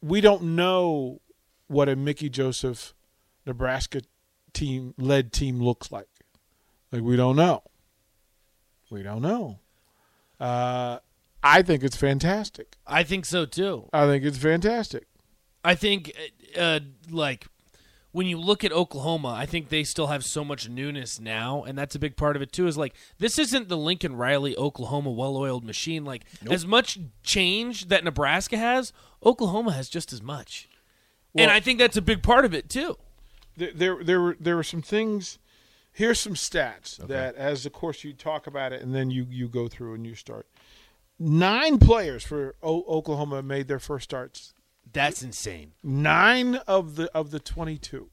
we 0.00 0.20
don't 0.20 0.42
know 0.54 1.20
what 1.66 1.88
a 1.88 1.96
Mickey 1.96 2.28
Joseph 2.28 2.94
Nebraska 3.44 4.02
team 4.52 4.94
led 4.96 5.32
team 5.32 5.60
looks 5.60 5.90
like. 5.90 6.08
Like 6.92 7.02
we 7.02 7.16
don't 7.16 7.36
know. 7.36 7.62
We 8.90 9.02
don't 9.02 9.22
know. 9.22 9.58
Uh, 10.38 10.98
I 11.46 11.62
think 11.62 11.84
it's 11.84 11.96
fantastic. 11.96 12.76
I 12.86 13.02
think 13.04 13.24
so 13.24 13.46
too. 13.46 13.88
I 13.92 14.06
think 14.06 14.24
it's 14.24 14.38
fantastic. 14.38 15.06
I 15.64 15.74
think, 15.74 16.12
uh, 16.56 16.60
uh, 16.60 16.80
like, 17.10 17.46
when 18.10 18.26
you 18.26 18.38
look 18.38 18.64
at 18.64 18.72
Oklahoma, 18.72 19.28
I 19.28 19.46
think 19.46 19.68
they 19.68 19.84
still 19.84 20.06
have 20.06 20.24
so 20.24 20.42
much 20.42 20.68
newness 20.68 21.20
now, 21.20 21.62
and 21.64 21.76
that's 21.76 21.94
a 21.94 21.98
big 21.98 22.16
part 22.16 22.34
of 22.34 22.42
it 22.42 22.50
too. 22.50 22.66
Is 22.66 22.78
like 22.78 22.94
this 23.18 23.38
isn't 23.38 23.68
the 23.68 23.76
Lincoln 23.76 24.16
Riley 24.16 24.56
Oklahoma 24.56 25.10
well-oiled 25.10 25.64
machine. 25.64 26.04
Like 26.04 26.24
as 26.50 26.66
much 26.66 26.98
change 27.22 27.88
that 27.88 28.04
Nebraska 28.04 28.56
has, 28.56 28.92
Oklahoma 29.22 29.72
has 29.72 29.90
just 29.90 30.14
as 30.14 30.22
much, 30.22 30.66
and 31.34 31.50
I 31.50 31.60
think 31.60 31.78
that's 31.78 31.98
a 31.98 32.02
big 32.02 32.22
part 32.22 32.46
of 32.46 32.54
it 32.54 32.70
too. 32.70 32.96
There, 33.56 33.72
there, 33.74 34.02
there 34.02 34.20
were 34.20 34.36
there 34.40 34.56
were 34.56 34.64
some 34.64 34.82
things. 34.82 35.38
Here's 35.92 36.20
some 36.20 36.34
stats 36.34 36.96
that, 37.08 37.34
as 37.36 37.66
of 37.66 37.72
course, 37.72 38.02
you 38.02 38.14
talk 38.14 38.46
about 38.46 38.72
it 38.72 38.80
and 38.82 38.94
then 38.94 39.10
you 39.10 39.26
you 39.30 39.46
go 39.46 39.68
through 39.68 39.94
and 39.94 40.06
you 40.06 40.14
start. 40.14 40.46
Nine 41.18 41.78
players 41.78 42.22
for 42.24 42.54
o- 42.62 42.84
Oklahoma 42.86 43.42
made 43.42 43.68
their 43.68 43.78
first 43.78 44.04
starts. 44.04 44.52
That's 44.92 45.22
insane. 45.22 45.72
Nine 45.82 46.56
of 46.66 46.96
the 46.96 47.10
of 47.14 47.30
the 47.30 47.40
twenty 47.40 47.78
two. 47.78 48.10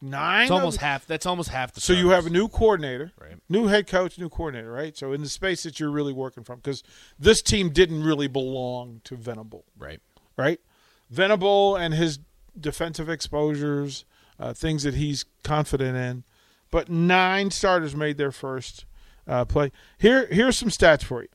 Nine. 0.00 0.42
It's 0.42 0.50
almost 0.50 0.78
the- 0.78 0.84
half. 0.84 1.06
That's 1.06 1.24
almost 1.26 1.48
half 1.48 1.72
the. 1.72 1.80
So 1.80 1.92
you 1.92 2.10
have 2.10 2.26
a 2.26 2.30
new 2.30 2.48
coordinator, 2.48 3.12
Right. 3.18 3.38
new 3.48 3.66
head 3.66 3.86
coach, 3.86 4.18
new 4.18 4.28
coordinator, 4.28 4.70
right? 4.70 4.96
So 4.96 5.12
in 5.12 5.22
the 5.22 5.28
space 5.28 5.62
that 5.62 5.80
you're 5.80 5.90
really 5.90 6.12
working 6.12 6.44
from, 6.44 6.56
because 6.58 6.82
this 7.18 7.40
team 7.40 7.70
didn't 7.70 8.02
really 8.02 8.26
belong 8.28 9.00
to 9.04 9.16
Venable, 9.16 9.64
right. 9.78 10.00
right? 10.36 10.60
Venable 11.08 11.76
and 11.76 11.94
his 11.94 12.18
defensive 12.60 13.08
exposures, 13.08 14.04
uh, 14.38 14.52
things 14.52 14.82
that 14.82 14.94
he's 14.94 15.24
confident 15.42 15.96
in, 15.96 16.24
but 16.70 16.90
nine 16.90 17.50
starters 17.50 17.96
made 17.96 18.18
their 18.18 18.32
first 18.32 18.84
uh, 19.26 19.44
play. 19.44 19.72
Here, 19.98 20.26
here's 20.26 20.56
some 20.56 20.68
stats 20.68 21.02
for 21.02 21.22
you 21.22 21.28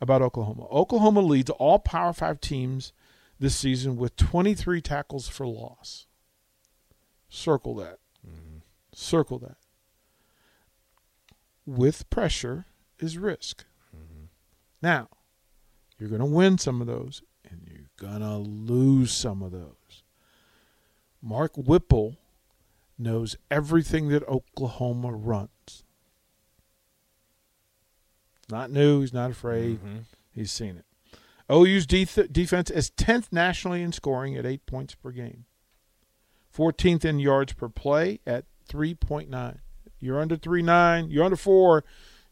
about 0.00 0.22
Oklahoma. 0.22 0.66
Oklahoma 0.70 1.20
leads 1.20 1.50
all 1.50 1.78
Power 1.78 2.12
Five 2.12 2.40
teams 2.40 2.92
this 3.38 3.56
season 3.56 3.96
with 3.96 4.16
23 4.16 4.80
tackles 4.80 5.28
for 5.28 5.46
loss. 5.46 6.06
Circle 7.28 7.74
that. 7.76 7.98
Circle 8.92 9.38
that. 9.40 9.56
With 11.66 12.08
pressure 12.10 12.66
is 12.98 13.18
risk. 13.18 13.64
Now, 14.80 15.08
you're 15.98 16.08
going 16.08 16.20
to 16.20 16.24
win 16.24 16.58
some 16.58 16.80
of 16.80 16.86
those, 16.86 17.22
and 17.48 17.62
you're 17.66 17.90
going 17.98 18.20
to 18.20 18.36
lose 18.36 19.12
some 19.12 19.42
of 19.42 19.52
those. 19.52 20.02
Mark 21.20 21.56
Whipple 21.56 22.16
knows 22.96 23.36
everything 23.50 24.08
that 24.08 24.26
Oklahoma 24.28 25.12
runs. 25.12 25.50
Not 28.50 28.70
new. 28.70 29.00
He's 29.00 29.12
not 29.12 29.30
afraid. 29.30 29.78
Mm-hmm. 29.78 29.98
He's 30.32 30.52
seen 30.52 30.76
it. 30.76 30.84
OU's 31.50 31.86
def- 31.86 32.32
defense 32.32 32.70
is 32.70 32.90
10th 32.90 33.32
nationally 33.32 33.82
in 33.82 33.92
scoring 33.92 34.36
at 34.36 34.46
8 34.46 34.66
points 34.66 34.94
per 34.94 35.10
game. 35.10 35.44
14th 36.56 37.04
in 37.04 37.18
yards 37.18 37.52
per 37.52 37.68
play 37.68 38.20
at 38.26 38.44
3.9. 38.68 39.58
You're 40.00 40.20
under 40.20 40.36
3.9. 40.36 41.06
You're 41.10 41.24
under 41.24 41.36
4. 41.36 41.84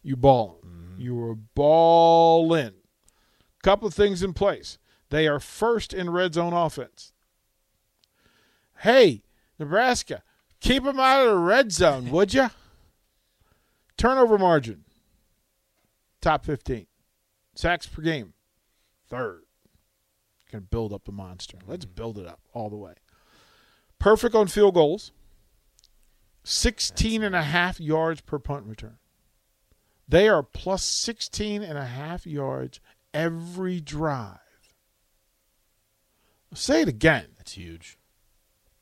You 0.03 0.17
balling. 0.17 0.61
Mm-hmm. 0.65 1.01
You 1.01 1.15
were 1.15 1.35
balling. 1.35 2.75
Couple 3.63 3.89
of 3.89 3.95
things 3.95 4.23
in 4.23 4.33
place. 4.33 4.79
They 5.11 5.27
are 5.27 5.41
first 5.41 5.93
in 5.93 6.11
red 6.11 6.35
zone 6.35 6.53
offense. 6.53 7.13
Hey, 8.81 9.23
Nebraska, 9.59 10.23
keep 10.61 10.85
them 10.85 11.01
out 11.01 11.27
of 11.27 11.33
the 11.33 11.39
red 11.39 11.73
zone, 11.73 12.11
would 12.11 12.35
you? 12.35 12.51
Turnover 13.97 14.37
margin, 14.37 14.85
top 16.21 16.45
15. 16.45 16.87
Sacks 17.55 17.87
per 17.87 18.03
game, 18.03 18.35
third. 19.09 19.43
Going 20.51 20.63
to 20.63 20.69
build 20.69 20.93
up 20.93 21.05
the 21.05 21.13
monster. 21.13 21.59
Let's 21.67 21.85
mm-hmm. 21.85 21.95
build 21.95 22.19
it 22.19 22.27
up 22.27 22.41
all 22.53 22.71
the 22.71 22.77
way. 22.77 22.95
Perfect 23.99 24.35
on 24.35 24.47
field 24.47 24.75
goals, 24.75 25.13
16 26.45 27.23
and 27.23 27.35
a 27.35 27.43
half 27.43 27.81
yards 27.81 28.21
per 28.21 28.39
punt 28.39 28.67
return. 28.67 28.99
They 30.09 30.29
are 30.29 30.43
plus 30.43 30.85
16 30.85 31.63
and 31.63 31.77
a 31.77 31.85
half 31.85 32.27
yards 32.27 32.79
every 33.13 33.81
drive. 33.81 34.39
I'll 36.53 36.59
say 36.59 36.83
it 36.83 36.89
again. 36.89 37.29
That's 37.39 37.53
huge. 37.53 37.99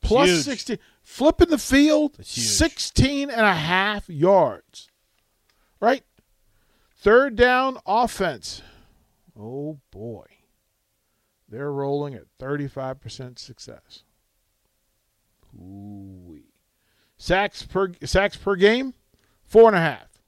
Plus 0.01 0.29
huge. 0.29 0.43
16. 0.43 0.79
Flipping 1.01 1.49
the 1.49 1.57
field, 1.57 2.15
That's 2.17 2.29
16 2.29 3.29
and 3.29 3.41
a 3.41 3.55
half 3.55 4.07
yards. 4.07 4.89
Right? 5.79 6.03
Third 7.05 7.35
down 7.35 7.77
offense. 7.85 8.63
Oh, 9.39 9.77
boy. 9.91 10.25
They're 11.47 11.71
rolling 11.71 12.15
at 12.15 12.23
35% 12.39 13.37
success. 13.37 14.01
Ooh-wee. 15.55 16.55
Sacks 17.15 17.61
per 17.61 17.91
sacks 18.03 18.35
per 18.37 18.55
game, 18.55 18.95
four 19.43 19.67
and 19.67 19.77
a 19.77 19.81
half. 19.81 20.19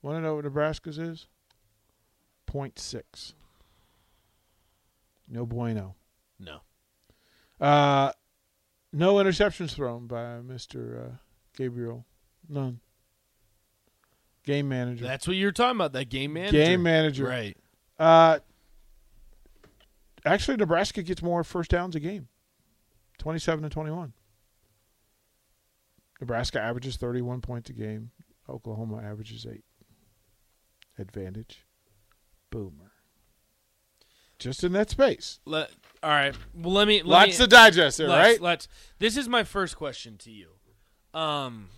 Want 0.00 0.18
to 0.18 0.20
know 0.20 0.36
what 0.36 0.44
Nebraska's 0.44 0.96
is? 0.96 1.26
Point 2.46 2.78
six. 2.78 3.34
No 5.26 5.44
bueno. 5.44 5.96
No. 6.38 6.60
Uh, 7.60 8.12
no 8.92 9.16
interceptions 9.16 9.74
thrown 9.74 10.06
by 10.06 10.38
Mr. 10.40 11.04
Uh, 11.04 11.16
Gabriel. 11.56 12.06
None. 12.48 12.78
Game 14.46 14.68
manager. 14.68 15.04
That's 15.04 15.26
what 15.26 15.36
you 15.36 15.46
were 15.46 15.52
talking 15.52 15.76
about. 15.76 15.92
That 15.92 16.08
game 16.08 16.32
manager. 16.32 16.52
Game 16.52 16.82
manager. 16.82 17.24
Right. 17.24 17.56
Uh, 17.98 18.38
actually, 20.24 20.56
Nebraska 20.56 21.02
gets 21.02 21.20
more 21.20 21.42
first 21.42 21.70
downs 21.70 21.96
a 21.96 22.00
game 22.00 22.28
27 23.18 23.64
to 23.64 23.68
21. 23.68 24.12
Nebraska 26.20 26.60
averages 26.60 26.96
31 26.96 27.40
points 27.40 27.70
a 27.70 27.72
game. 27.72 28.12
Oklahoma 28.48 29.02
averages 29.02 29.44
8. 29.50 29.64
Advantage. 30.98 31.66
Boomer. 32.50 32.92
Just 34.38 34.62
in 34.62 34.72
that 34.72 34.90
space. 34.90 35.40
Let, 35.44 35.70
all 36.04 36.10
right. 36.10 36.36
Well, 36.54 36.72
let 36.72 36.86
me. 36.86 36.98
Let 37.02 37.06
Lots 37.06 37.38
me, 37.38 37.44
to 37.44 37.46
digest 37.48 37.98
there, 37.98 38.08
let's, 38.08 38.28
right? 38.28 38.40
Let's. 38.40 38.68
This 38.98 39.16
is 39.16 39.28
my 39.28 39.42
first 39.44 39.76
question 39.76 40.18
to 40.18 40.30
you. 40.30 40.50
Um, 41.14 41.68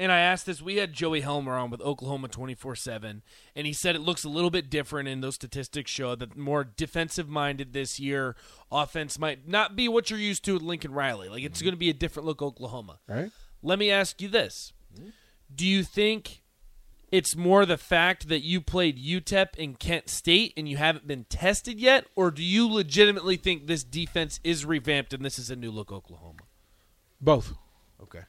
and 0.00 0.10
I 0.10 0.20
asked 0.20 0.46
this. 0.46 0.62
We 0.62 0.76
had 0.76 0.94
Joey 0.94 1.20
Helmer 1.20 1.56
on 1.56 1.68
with 1.68 1.82
Oklahoma 1.82 2.28
twenty 2.28 2.54
four 2.54 2.74
seven, 2.74 3.22
and 3.54 3.66
he 3.66 3.74
said 3.74 3.94
it 3.94 4.00
looks 4.00 4.24
a 4.24 4.30
little 4.30 4.50
bit 4.50 4.70
different, 4.70 5.08
and 5.10 5.22
those 5.22 5.34
statistics 5.34 5.90
show 5.90 6.14
that 6.14 6.38
more 6.38 6.64
defensive 6.64 7.28
minded 7.28 7.74
this 7.74 8.00
year. 8.00 8.34
Offense 8.72 9.18
might 9.18 9.46
not 9.46 9.76
be 9.76 9.88
what 9.88 10.08
you're 10.08 10.18
used 10.18 10.42
to 10.46 10.54
with 10.54 10.62
Lincoln 10.62 10.92
Riley. 10.92 11.28
Like 11.28 11.42
it's 11.42 11.58
mm-hmm. 11.58 11.66
going 11.66 11.74
to 11.74 11.78
be 11.78 11.90
a 11.90 11.94
different 11.94 12.26
look 12.26 12.40
Oklahoma. 12.40 12.98
Right? 13.06 13.30
Let 13.62 13.78
me 13.78 13.90
ask 13.90 14.22
you 14.22 14.28
this: 14.28 14.72
mm-hmm. 14.94 15.10
Do 15.54 15.66
you 15.66 15.84
think 15.84 16.40
it's 17.12 17.36
more 17.36 17.66
the 17.66 17.76
fact 17.76 18.28
that 18.28 18.40
you 18.40 18.62
played 18.62 18.98
UTEP 18.98 19.54
in 19.56 19.74
Kent 19.74 20.08
State 20.08 20.54
and 20.56 20.66
you 20.66 20.78
haven't 20.78 21.06
been 21.06 21.24
tested 21.24 21.78
yet, 21.78 22.06
or 22.16 22.30
do 22.30 22.42
you 22.42 22.66
legitimately 22.66 23.36
think 23.36 23.66
this 23.66 23.84
defense 23.84 24.40
is 24.42 24.64
revamped 24.64 25.12
and 25.12 25.22
this 25.22 25.38
is 25.38 25.50
a 25.50 25.56
new 25.56 25.70
look 25.70 25.92
Oklahoma? 25.92 26.40
Both. 27.20 27.52
Okay. 28.02 28.22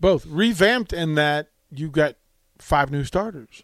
Both. 0.00 0.26
Revamped 0.26 0.92
in 0.92 1.14
that 1.14 1.48
you 1.70 1.90
got 1.90 2.16
five 2.58 2.90
new 2.90 3.04
starters. 3.04 3.62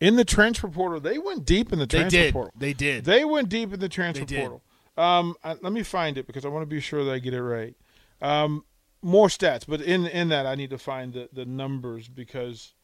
In 0.00 0.16
the 0.16 0.24
transfer 0.24 0.68
portal, 0.68 1.00
they 1.00 1.18
went 1.18 1.44
deep 1.44 1.72
in 1.72 1.78
the 1.78 1.86
They 1.86 1.98
transfer 2.00 2.18
did. 2.18 2.32
portal. 2.32 2.52
They 2.58 2.72
did. 2.72 3.04
They 3.04 3.24
went 3.24 3.48
deep 3.48 3.72
in 3.72 3.80
the 3.80 3.88
transfer 3.88 4.26
portal. 4.26 4.62
Um, 4.96 5.34
I, 5.42 5.56
let 5.62 5.72
me 5.72 5.82
find 5.82 6.18
it 6.18 6.26
because 6.26 6.44
I 6.44 6.48
want 6.48 6.62
to 6.62 6.66
be 6.66 6.80
sure 6.80 7.04
that 7.04 7.12
I 7.12 7.18
get 7.18 7.34
it 7.34 7.42
right. 7.42 7.74
Um, 8.20 8.64
more 9.02 9.28
stats, 9.28 9.64
but 9.66 9.80
in 9.80 10.06
in 10.06 10.28
that 10.30 10.46
I 10.46 10.54
need 10.54 10.70
to 10.70 10.78
find 10.78 11.12
the, 11.12 11.28
the 11.32 11.44
numbers 11.44 12.08
because 12.08 12.74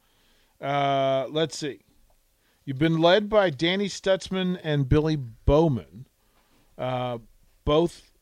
uh, 0.61 1.27
let's 1.31 1.57
see. 1.57 1.81
You've 2.65 2.79
been 2.79 2.99
led 2.99 3.29
by 3.29 3.51
Danny 3.51 3.89
Stutsman 3.89 4.61
and 4.63 4.89
Billy 4.89 5.17
Bowman, 5.17 6.07
uh, 6.79 7.19
both 7.65 8.13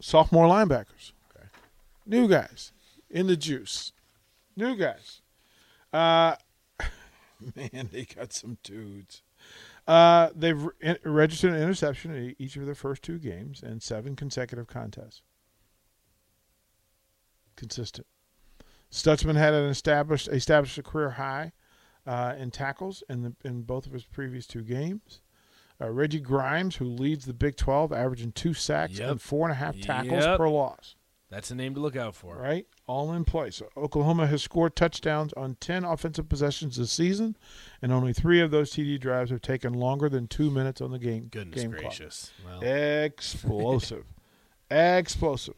sophomore 0.00 0.46
linebackers. 0.46 1.12
Okay. 1.36 1.46
New 2.06 2.26
guys 2.26 2.72
in 3.10 3.26
the 3.26 3.36
juice. 3.36 3.92
New 4.56 4.76
guys. 4.76 5.20
Uh, 5.92 6.36
man, 7.56 7.88
they 7.92 8.04
got 8.04 8.32
some 8.32 8.58
dudes. 8.62 9.22
Uh, 9.86 10.28
they've 10.34 10.62
re- 10.62 10.96
registered 11.04 11.52
an 11.52 11.62
interception 11.62 12.14
in 12.14 12.36
each 12.38 12.56
of 12.56 12.66
their 12.66 12.74
first 12.74 13.02
two 13.02 13.18
games 13.18 13.62
and 13.62 13.82
seven 13.82 14.14
consecutive 14.14 14.66
contests. 14.66 15.22
Consistent. 17.56 18.06
Stutsman 18.90 19.36
had 19.36 19.54
an 19.54 19.68
established 19.68 20.28
established 20.28 20.78
a 20.78 20.82
career 20.82 21.10
high 21.10 21.52
uh, 22.06 22.34
in 22.38 22.50
tackles 22.50 23.02
in 23.08 23.22
the, 23.22 23.32
in 23.44 23.62
both 23.62 23.86
of 23.86 23.92
his 23.92 24.04
previous 24.04 24.46
two 24.46 24.62
games. 24.62 25.20
Uh, 25.80 25.88
Reggie 25.90 26.20
Grimes, 26.20 26.76
who 26.76 26.84
leads 26.84 27.24
the 27.24 27.32
Big 27.32 27.56
12, 27.56 27.92
averaging 27.92 28.32
two 28.32 28.52
sacks 28.52 28.98
Yep. 28.98 29.10
and 29.10 29.22
four 29.22 29.46
and 29.48 29.52
a 29.52 29.56
half 29.56 29.78
tackles 29.80 30.24
Yep. 30.24 30.36
per 30.38 30.48
loss. 30.48 30.96
That's 31.30 31.52
a 31.52 31.54
name 31.54 31.74
to 31.74 31.80
look 31.80 31.94
out 31.94 32.16
for. 32.16 32.36
Right, 32.36 32.66
all 32.88 33.12
in 33.12 33.24
place. 33.24 33.62
Oklahoma 33.76 34.26
has 34.26 34.42
scored 34.42 34.74
touchdowns 34.74 35.32
on 35.34 35.56
ten 35.60 35.84
offensive 35.84 36.28
possessions 36.28 36.76
this 36.76 36.90
season, 36.90 37.36
and 37.80 37.92
only 37.92 38.12
three 38.12 38.40
of 38.40 38.50
those 38.50 38.72
TD 38.72 38.98
drives 38.98 39.30
have 39.30 39.40
taken 39.40 39.72
longer 39.72 40.08
than 40.08 40.26
two 40.26 40.50
minutes 40.50 40.80
on 40.80 40.90
the 40.90 40.98
game. 40.98 41.28
Goodness 41.30 41.62
game 41.62 41.70
clock. 41.70 41.82
gracious. 41.82 42.32
Well, 42.44 42.60
Explosive. 42.62 44.06
Explosive. 44.70 45.54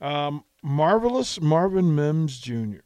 Um, 0.00 0.44
marvelous 0.62 1.40
Marvin 1.40 1.94
Mims 1.94 2.38
Jr. 2.38 2.80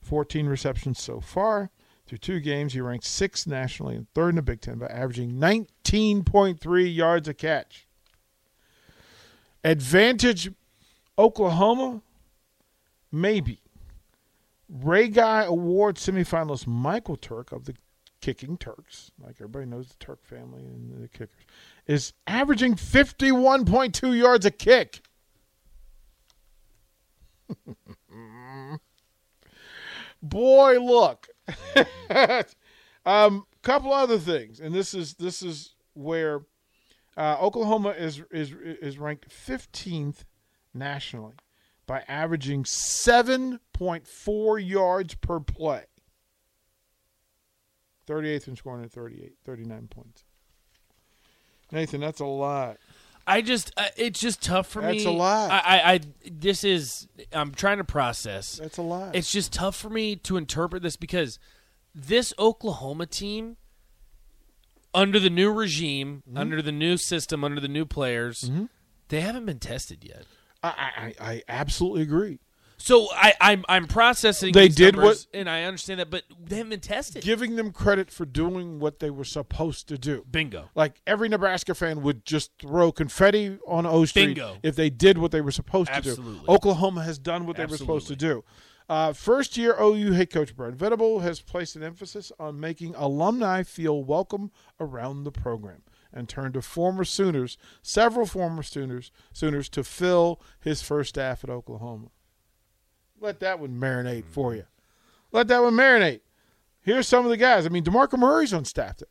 14 0.00 0.46
receptions 0.46 1.00
so 1.00 1.20
far. 1.20 1.70
Through 2.06 2.18
two 2.18 2.40
games, 2.40 2.74
he 2.74 2.80
ranked 2.80 3.04
sixth 3.04 3.46
nationally 3.46 3.96
and 3.96 4.06
third 4.14 4.30
in 4.30 4.36
the 4.36 4.42
Big 4.42 4.60
Ten 4.60 4.78
by 4.78 4.86
averaging 4.86 5.32
19.3 5.32 6.94
yards 6.94 7.26
a 7.26 7.34
catch. 7.34 7.88
Advantage 9.64 10.50
Oklahoma? 11.18 12.02
Maybe. 13.10 13.60
Ray 14.68 15.08
Guy 15.08 15.44
Award 15.44 15.96
semifinalist 15.96 16.66
Michael 16.66 17.16
Turk 17.16 17.52
of 17.52 17.66
the 17.66 17.74
Kicking 18.22 18.56
Turks, 18.56 19.10
like 19.20 19.34
everybody 19.36 19.66
knows 19.66 19.88
the 19.88 19.96
Turk 19.96 20.24
family 20.24 20.62
and 20.62 21.02
the 21.02 21.08
kickers, 21.08 21.44
is 21.86 22.12
averaging 22.26 22.76
51.2 22.76 24.16
yards 24.16 24.46
a 24.46 24.50
kick. 24.52 25.02
Boy, 30.22 30.78
look. 30.80 31.26
um, 33.04 33.44
couple 33.62 33.92
other 33.92 34.18
things, 34.18 34.60
and 34.60 34.72
this 34.74 34.94
is 34.94 35.14
this 35.14 35.42
is 35.42 35.74
where 35.94 36.42
uh, 37.16 37.36
Oklahoma 37.40 37.90
is 37.90 38.22
is 38.30 38.52
is 38.52 38.98
ranked 38.98 39.28
15th 39.28 40.24
nationally 40.74 41.34
by 41.86 42.02
averaging 42.08 42.64
7.4 42.64 44.68
yards 44.68 45.14
per 45.14 45.40
play. 45.40 45.84
38th 48.08 48.48
in 48.48 48.56
scoring 48.56 48.84
at 48.84 48.90
38, 48.90 49.34
39 49.44 49.88
points. 49.88 50.24
Nathan, 51.70 52.00
that's 52.00 52.20
a 52.20 52.26
lot. 52.26 52.78
I 53.26 53.40
just, 53.40 53.72
uh, 53.76 53.86
it's 53.96 54.20
just 54.20 54.42
tough 54.42 54.66
for 54.66 54.82
me. 54.82 54.92
That's 54.94 55.04
a 55.04 55.10
lot. 55.10 55.50
I, 55.50 55.58
I, 55.58 55.92
I, 55.92 56.00
this 56.30 56.64
is, 56.64 57.06
I'm 57.32 57.52
trying 57.52 57.78
to 57.78 57.84
process. 57.84 58.56
That's 58.56 58.78
a 58.78 58.82
lot. 58.82 59.14
It's 59.14 59.30
just 59.30 59.52
tough 59.52 59.76
for 59.76 59.88
me 59.88 60.16
to 60.16 60.36
interpret 60.36 60.82
this 60.82 60.96
because 60.96 61.38
this 61.94 62.34
Oklahoma 62.38 63.06
team, 63.06 63.56
under 64.92 65.20
the 65.20 65.30
new 65.30 65.52
regime, 65.52 66.22
Mm-hmm. 66.28 66.36
under 66.38 66.60
the 66.60 66.72
new 66.72 66.96
system, 66.96 67.44
under 67.44 67.60
the 67.60 67.68
new 67.68 67.86
players, 67.86 68.50
they 69.08 69.20
haven't 69.20 69.46
been 69.46 69.60
tested 69.60 70.04
yet. 70.04 70.24
I, 70.62 70.68
I, 70.68 71.14
I 71.32 71.42
absolutely 71.48 72.02
agree. 72.02 72.38
So 72.78 73.06
I, 73.12 73.34
I'm 73.40 73.64
I'm 73.68 73.86
processing. 73.86 74.52
They 74.52 74.66
did 74.66 74.96
numbers, 74.96 75.28
what- 75.32 75.38
and 75.38 75.48
I 75.48 75.62
understand 75.64 76.00
that, 76.00 76.10
but 76.10 76.24
they 76.44 76.56
haven't 76.56 76.70
been 76.70 76.80
tested. 76.80 77.22
Giving 77.22 77.54
them 77.54 77.70
credit 77.70 78.10
for 78.10 78.24
doing 78.26 78.80
what 78.80 78.98
they 78.98 79.08
were 79.10 79.22
supposed 79.24 79.86
to 79.88 79.98
do. 79.98 80.24
Bingo. 80.28 80.68
Like 80.74 81.00
every 81.06 81.28
Nebraska 81.28 81.76
fan 81.76 82.02
would 82.02 82.24
just 82.24 82.50
throw 82.60 82.90
confetti 82.90 83.56
on 83.68 83.86
O 83.86 84.04
Street 84.04 84.34
Bingo. 84.34 84.56
if 84.64 84.74
they 84.74 84.90
did 84.90 85.18
what 85.18 85.30
they 85.30 85.40
were 85.40 85.52
supposed 85.52 85.92
to 85.92 86.00
do. 86.00 86.10
Absolutely. 86.10 86.48
Oklahoma 86.48 87.04
has 87.04 87.18
done 87.20 87.46
what 87.46 87.56
they 87.56 87.66
were 87.66 87.76
supposed 87.76 88.08
to 88.08 88.16
do. 88.16 88.42
Uh, 88.88 89.12
first 89.12 89.56
year 89.56 89.76
OU 89.80 90.10
head 90.12 90.30
coach 90.30 90.56
Brent 90.56 90.74
Venable 90.74 91.20
has 91.20 91.40
placed 91.40 91.76
an 91.76 91.84
emphasis 91.84 92.32
on 92.40 92.58
making 92.58 92.96
alumni 92.96 93.62
feel 93.62 94.02
welcome 94.02 94.50
around 94.80 95.22
the 95.22 95.30
program 95.30 95.82
and 96.12 96.28
turned 96.28 96.54
to 96.54 96.62
former 96.62 97.04
Sooners, 97.04 97.56
several 97.82 98.26
former 98.26 98.62
Sooners, 98.62 99.10
Sooners 99.32 99.68
to 99.70 99.82
fill 99.84 100.40
his 100.60 100.82
first 100.82 101.10
staff 101.10 101.44
at 101.44 101.50
Oklahoma. 101.50 102.08
Let 103.20 103.40
that 103.40 103.60
one 103.60 103.78
marinate 103.78 104.24
for 104.26 104.54
you. 104.54 104.64
Let 105.30 105.48
that 105.48 105.62
one 105.62 105.74
marinate. 105.74 106.20
Here's 106.80 107.06
some 107.06 107.24
of 107.24 107.30
the 107.30 107.36
guys. 107.36 107.64
I 107.64 107.68
mean, 107.68 107.84
DeMarco 107.84 108.18
Murray's 108.18 108.52
on 108.52 108.64
staff 108.64 108.98
there. 108.98 109.08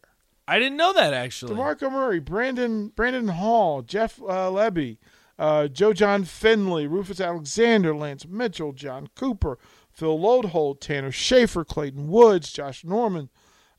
I 0.48 0.60
didn't 0.60 0.78
know 0.78 0.94
that 0.94 1.14
actually. 1.14 1.56
DeMarco 1.56 1.92
Murray, 1.92 2.20
Brandon 2.20 2.90
Brandon 2.90 3.30
Hall, 3.30 3.82
Jeff 3.82 4.20
uh, 4.22 4.50
Lebby, 4.52 4.98
uh, 5.40 5.68
Joe 5.70 5.94
Jon 5.94 6.26
Finley, 6.26 6.88
Rufus 6.88 7.22
Alexander, 7.22 7.96
Lance 7.96 8.28
Mitchell, 8.28 8.74
John 8.74 9.08
Cooper, 9.16 9.58
Phil 9.90 10.20
Loadholt, 10.20 10.82
Tanner 10.82 11.12
Schaefer, 11.12 11.64
Clayton 11.64 12.10
Woods, 12.10 12.52
Josh 12.52 12.84
Norman. 12.84 13.30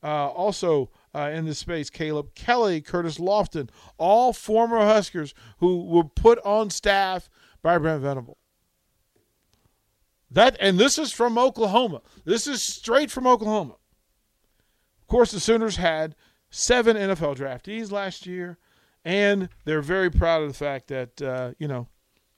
Uh, 0.01 0.27
also 0.27 0.89
uh, 1.13 1.29
in 1.33 1.45
this 1.45 1.59
space, 1.59 1.89
Caleb 1.89 2.33
Kelly, 2.35 2.81
Curtis 2.81 3.17
Lofton, 3.17 3.69
all 3.97 4.33
former 4.33 4.79
Huskers 4.79 5.33
who 5.59 5.83
were 5.83 6.03
put 6.03 6.39
on 6.43 6.69
staff 6.69 7.29
by 7.61 7.77
Brent 7.77 8.01
Venable. 8.01 8.37
That 10.33 10.57
and 10.59 10.79
this 10.79 10.97
is 10.97 11.11
from 11.11 11.37
Oklahoma. 11.37 12.01
This 12.25 12.47
is 12.47 12.63
straight 12.63 13.11
from 13.11 13.27
Oklahoma. 13.27 13.75
Of 15.01 15.07
course, 15.07 15.31
the 15.31 15.39
Sooners 15.39 15.75
had 15.77 16.15
seven 16.49 16.97
NFL 16.97 17.37
draftees 17.37 17.91
last 17.91 18.25
year, 18.25 18.57
and 19.05 19.49
they're 19.65 19.81
very 19.81 20.09
proud 20.09 20.41
of 20.41 20.47
the 20.47 20.55
fact 20.55 20.87
that 20.87 21.21
uh, 21.21 21.51
you 21.59 21.67
know 21.67 21.87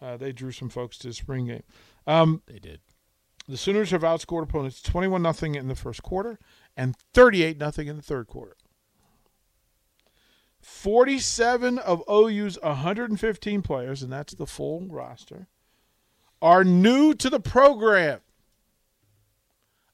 uh, 0.02 0.18
they 0.18 0.34
drew 0.34 0.52
some 0.52 0.68
folks 0.68 0.98
to 1.00 1.08
the 1.08 1.14
spring 1.14 1.48
game. 1.48 1.64
Um, 2.06 2.42
they 2.48 2.60
did. 2.60 2.82
The 3.48 3.58
Sooners 3.58 3.92
have 3.92 4.02
outscored 4.02 4.44
opponents 4.44 4.82
twenty-one 4.82 5.22
nothing 5.22 5.56
in 5.56 5.70
the 5.70 5.76
first 5.76 6.04
quarter 6.04 6.38
and 6.76 6.98
thirty-eight 7.14 7.58
nothing 7.58 7.88
in 7.88 7.96
the 7.96 8.02
third 8.02 8.28
quarter. 8.28 8.58
Forty-seven 10.68 11.78
of 11.78 12.02
OU's 12.10 12.58
one 12.60 12.78
hundred 12.78 13.12
and 13.12 13.20
fifteen 13.20 13.62
players, 13.62 14.02
and 14.02 14.12
that's 14.12 14.34
the 14.34 14.48
full 14.48 14.88
roster, 14.90 15.46
are 16.42 16.64
new 16.64 17.14
to 17.14 17.30
the 17.30 17.40
program. 17.40 18.22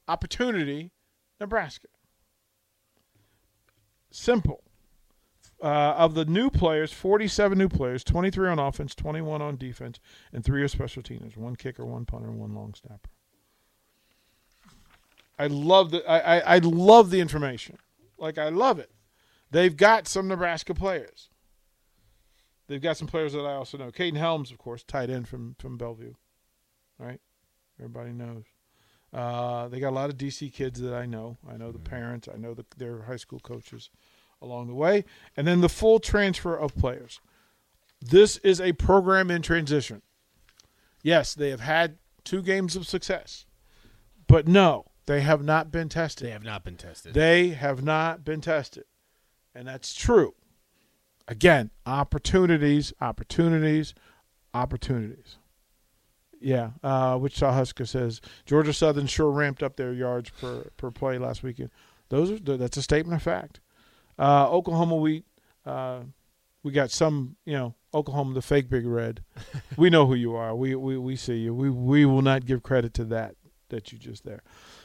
Opportunity, 0.08 0.92
Nebraska. 1.42 1.90
Simple. 4.12 4.64
Uh, 5.62 5.94
of 5.98 6.16
the 6.16 6.26
new 6.26 6.50
players, 6.50 6.92
47 6.92 7.56
new 7.56 7.70
players, 7.70 8.04
23 8.04 8.50
on 8.50 8.58
offense, 8.58 8.96
21 8.96 9.42
on 9.42 9.58
defense, 9.58 10.00
and 10.34 10.44
three 10.44 10.64
are 10.64 10.68
special 10.68 11.04
teamers 11.04 11.36
one 11.38 11.56
kicker, 11.56 11.86
one 11.86 12.06
punter, 12.06 12.30
and 12.30 12.40
one 12.40 12.56
long 12.56 12.74
snapper. 12.74 13.10
I 15.38 15.48
love 15.48 15.92
the 15.92 16.10
I, 16.10 16.38
I, 16.38 16.56
I 16.56 16.58
love 16.60 17.12
the 17.12 17.20
information. 17.20 17.78
Like 18.18 18.38
I 18.38 18.50
love 18.50 18.80
it. 18.80 18.90
They've 19.52 19.76
got 19.76 20.08
some 20.08 20.28
Nebraska 20.28 20.74
players. 20.74 21.30
They've 22.68 22.82
got 22.82 22.98
some 22.98 23.08
players 23.08 23.34
that 23.34 23.42
I 23.42 23.54
also 23.54 23.78
know. 23.78 23.92
Kaden 23.92 24.18
Helms, 24.18 24.52
of 24.52 24.58
course, 24.58 24.84
tight 24.84 25.10
end 25.10 25.28
from 25.28 25.56
from 25.60 25.78
Bellevue. 25.78 26.14
Right? 26.98 27.20
Everybody 27.80 28.14
knows. 28.14 28.46
Uh, 29.14 29.68
they 29.68 29.80
got 29.80 29.90
a 29.90 29.96
lot 29.96 30.10
of 30.10 30.18
DC 30.18 30.54
kids 30.54 30.80
that 30.80 30.94
I 30.94 31.06
know. 31.06 31.38
I 31.50 31.58
know 31.58 31.72
the 31.72 31.80
parents. 31.80 32.30
I 32.34 32.38
know 32.38 32.54
the, 32.54 32.66
their 32.78 33.04
high 33.04 33.18
school 33.18 33.40
coaches 33.40 33.90
along 34.42 34.68
the 34.68 34.74
way. 34.74 35.04
And 35.36 35.46
then 35.46 35.62
the 35.62 35.70
full 35.70 36.00
transfer 36.00 36.56
of 36.56 36.76
players. 36.76 37.20
This 38.00 38.38
is 38.38 38.62
a 38.62 38.74
program 38.74 39.30
in 39.30 39.42
transition. 39.42 40.02
Yes, 41.04 41.34
they 41.34 41.50
have 41.50 41.60
had 41.60 41.98
two 42.24 42.42
games 42.42 42.76
of 42.76 42.88
success. 42.88 43.46
But 44.28 44.48
no, 44.48 44.86
they 45.08 45.22
have 45.22 45.44
not 45.44 45.72
been 45.72 45.90
tested. 45.90 46.28
They 46.28 46.32
have 46.32 46.44
not 46.44 46.64
been 46.64 46.78
tested. 46.78 47.14
They 47.14 47.50
have 47.50 47.84
not 47.84 48.24
been 48.24 48.42
tested. 48.42 48.86
And 49.54 49.68
that's 49.68 49.94
true. 49.94 50.34
Again, 51.28 51.72
opportunities, 51.86 52.94
opportunities, 53.00 53.94
opportunities. 54.54 55.38
Yeah, 56.40 56.72
uh, 56.84 57.20
Wichita 57.22 57.54
Husker 57.54 57.86
says 57.86 58.20
Georgia 58.46 58.74
Southern 58.74 59.06
sure 59.06 59.30
ramped 59.30 59.62
up 59.62 59.76
their 59.76 59.94
yards 59.94 60.32
per, 60.32 60.64
per 60.78 60.90
play 60.90 61.20
last 61.20 61.44
weekend. 61.44 61.70
Those 62.10 62.32
are 62.32 62.40
that's 62.40 62.78
a 62.78 62.82
statement 62.82 63.16
of 63.16 63.24
fact. 63.24 63.60
Uh, 64.18 64.50
Oklahoma, 64.50 64.96
we 64.96 65.24
uh, 65.66 66.02
we 66.64 66.72
got 66.72 66.92
some, 66.92 67.36
you 67.46 67.54
know, 67.54 67.76
Oklahoma, 67.94 68.34
the 68.34 68.42
fake 68.42 68.70
big 68.70 68.86
red. 68.86 69.24
we 69.78 69.90
know 69.90 70.06
who 70.08 70.16
you 70.16 70.36
are. 70.36 70.56
We, 70.56 70.76
we 70.76 70.98
we 70.98 71.16
see 71.16 71.38
you. 71.38 71.54
We 71.54 71.70
we 71.70 72.06
will 72.06 72.22
not 72.22 72.46
give 72.46 72.64
credit 72.64 72.94
to 72.96 73.06
that 73.06 73.36
that 73.70 73.92
you 73.92 73.98
just 73.98 74.26
there. 74.26 74.44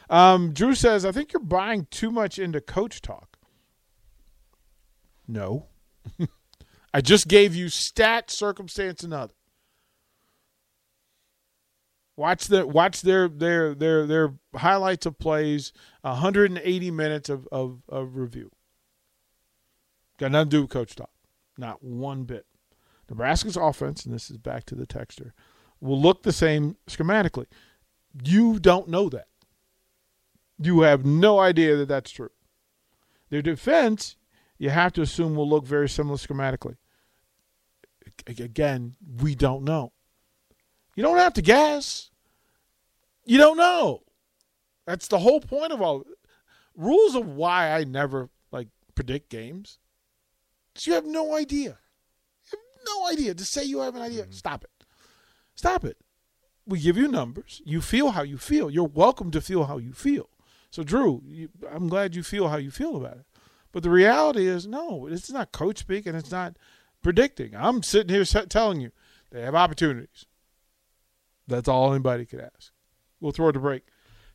Um, 0.08 0.52
Drew 0.52 0.74
says, 0.74 1.04
I 1.04 1.12
think 1.12 1.32
you're 1.32 1.40
buying 1.40 1.86
too 1.90 2.10
much 2.10 2.38
into 2.38 2.60
coach 2.60 3.02
talk. 3.02 3.35
No, 5.28 5.66
I 6.94 7.00
just 7.00 7.28
gave 7.28 7.54
you 7.54 7.68
stat, 7.68 8.30
circumstance, 8.30 9.02
and 9.02 9.12
other. 9.12 9.34
Watch 12.16 12.46
their 12.46 12.66
watch 12.66 13.02
their 13.02 13.28
their 13.28 13.74
their 13.74 14.06
their 14.06 14.34
highlights 14.54 15.04
of 15.04 15.18
plays, 15.18 15.72
180 16.00 16.90
minutes 16.90 17.28
of, 17.28 17.46
of, 17.52 17.82
of 17.88 18.16
review. 18.16 18.50
Got 20.18 20.32
nothing 20.32 20.50
to 20.50 20.56
do 20.56 20.62
with 20.62 20.70
coach 20.70 20.96
talk. 20.96 21.10
Not 21.58 21.82
one 21.82 22.24
bit. 22.24 22.46
Nebraska's 23.10 23.56
offense, 23.56 24.04
and 24.04 24.14
this 24.14 24.30
is 24.30 24.38
back 24.38 24.64
to 24.66 24.74
the 24.74 24.86
texture, 24.86 25.34
will 25.80 26.00
look 26.00 26.22
the 26.22 26.32
same 26.32 26.76
schematically. 26.88 27.46
You 28.24 28.58
don't 28.58 28.88
know 28.88 29.08
that. 29.10 29.28
You 30.58 30.80
have 30.80 31.04
no 31.04 31.38
idea 31.38 31.76
that 31.76 31.88
that's 31.88 32.10
true. 32.10 32.30
Their 33.28 33.42
defense, 33.42 34.16
you 34.58 34.70
have 34.70 34.92
to 34.94 35.02
assume, 35.02 35.34
will 35.34 35.48
look 35.48 35.66
very 35.66 35.88
similar 35.88 36.16
schematically. 36.16 36.76
Again, 38.26 38.96
we 39.20 39.34
don't 39.34 39.64
know. 39.64 39.92
You 40.94 41.02
don't 41.02 41.18
have 41.18 41.34
to 41.34 41.42
guess. 41.42 42.10
You 43.24 43.38
don't 43.38 43.56
know. 43.56 44.02
That's 44.86 45.08
the 45.08 45.18
whole 45.18 45.40
point 45.40 45.72
of 45.72 45.82
all 45.82 46.04
rules 46.76 47.14
of 47.14 47.26
why 47.26 47.72
I 47.72 47.84
never 47.84 48.30
like 48.52 48.68
predict 48.94 49.30
games. 49.30 49.78
So 50.74 50.90
you 50.90 50.94
have 50.94 51.06
no 51.06 51.34
idea. 51.34 51.78
You 52.52 52.58
have 52.58 52.86
no 52.86 53.08
idea. 53.08 53.34
To 53.34 53.44
say 53.44 53.64
you 53.64 53.80
have 53.80 53.96
an 53.96 54.02
idea, 54.02 54.22
mm-hmm. 54.22 54.32
stop 54.32 54.64
it. 54.64 54.70
Stop 55.54 55.84
it. 55.84 55.96
We 56.66 56.80
give 56.80 56.96
you 56.96 57.08
numbers. 57.08 57.62
You 57.64 57.80
feel 57.80 58.10
how 58.10 58.22
you 58.22 58.38
feel. 58.38 58.70
You're 58.70 58.84
welcome 58.84 59.30
to 59.32 59.40
feel 59.40 59.64
how 59.64 59.78
you 59.78 59.92
feel. 59.92 60.28
So, 60.70 60.82
Drew, 60.82 61.22
you, 61.24 61.48
I'm 61.72 61.88
glad 61.88 62.14
you 62.14 62.22
feel 62.22 62.48
how 62.48 62.56
you 62.56 62.70
feel 62.70 62.96
about 62.96 63.18
it. 63.18 63.26
But 63.76 63.82
the 63.82 63.90
reality 63.90 64.46
is, 64.46 64.66
no, 64.66 65.06
it's 65.06 65.30
not 65.30 65.52
coach 65.52 65.76
speak 65.76 66.06
and 66.06 66.16
it's 66.16 66.30
not 66.30 66.56
predicting. 67.02 67.54
I'm 67.54 67.82
sitting 67.82 68.08
here 68.08 68.24
telling 68.24 68.80
you 68.80 68.90
they 69.30 69.42
have 69.42 69.54
opportunities. 69.54 70.24
That's 71.46 71.68
all 71.68 71.92
anybody 71.92 72.24
could 72.24 72.40
ask. 72.40 72.72
We'll 73.20 73.32
throw 73.32 73.50
it 73.50 73.52
to 73.52 73.60
break. 73.60 73.82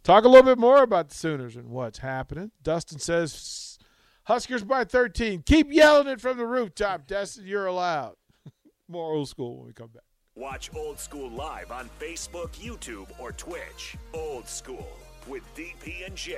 Talk 0.04 0.25
a 0.25 0.27
little 0.27 0.45
bit 0.45 0.60
more 0.60 0.84
about 0.84 1.10
the 1.10 1.15
Sooners 1.15 1.56
and 1.56 1.71
what's 1.71 1.97
happening. 1.97 2.51
Dustin 2.62 2.99
says 2.99 3.80
Huskers 4.25 4.63
by 4.63 4.84
13. 4.84 5.41
Keep 5.41 5.73
yelling 5.73 6.06
it 6.06 6.21
from 6.21 6.38
the 6.38 6.45
rooftop, 6.45 7.08
Dustin. 7.08 7.47
You're 7.47 7.65
allowed. 7.65 8.17
more 8.88 9.12
old 9.12 9.27
school 9.27 9.58
when 9.58 9.65
we 9.65 9.73
come 9.73 9.89
back. 9.91 10.04
Watch 10.36 10.69
Old 10.75 10.99
School 10.99 11.32
live 11.32 11.71
on 11.71 11.89
Facebook, 11.99 12.51
YouTube, 12.51 13.10
or 13.17 13.32
Twitch. 13.32 13.97
Old 14.13 14.47
School 14.47 14.88
with 15.27 15.41
DP 15.56 16.06
and 16.06 16.15
J 16.15 16.38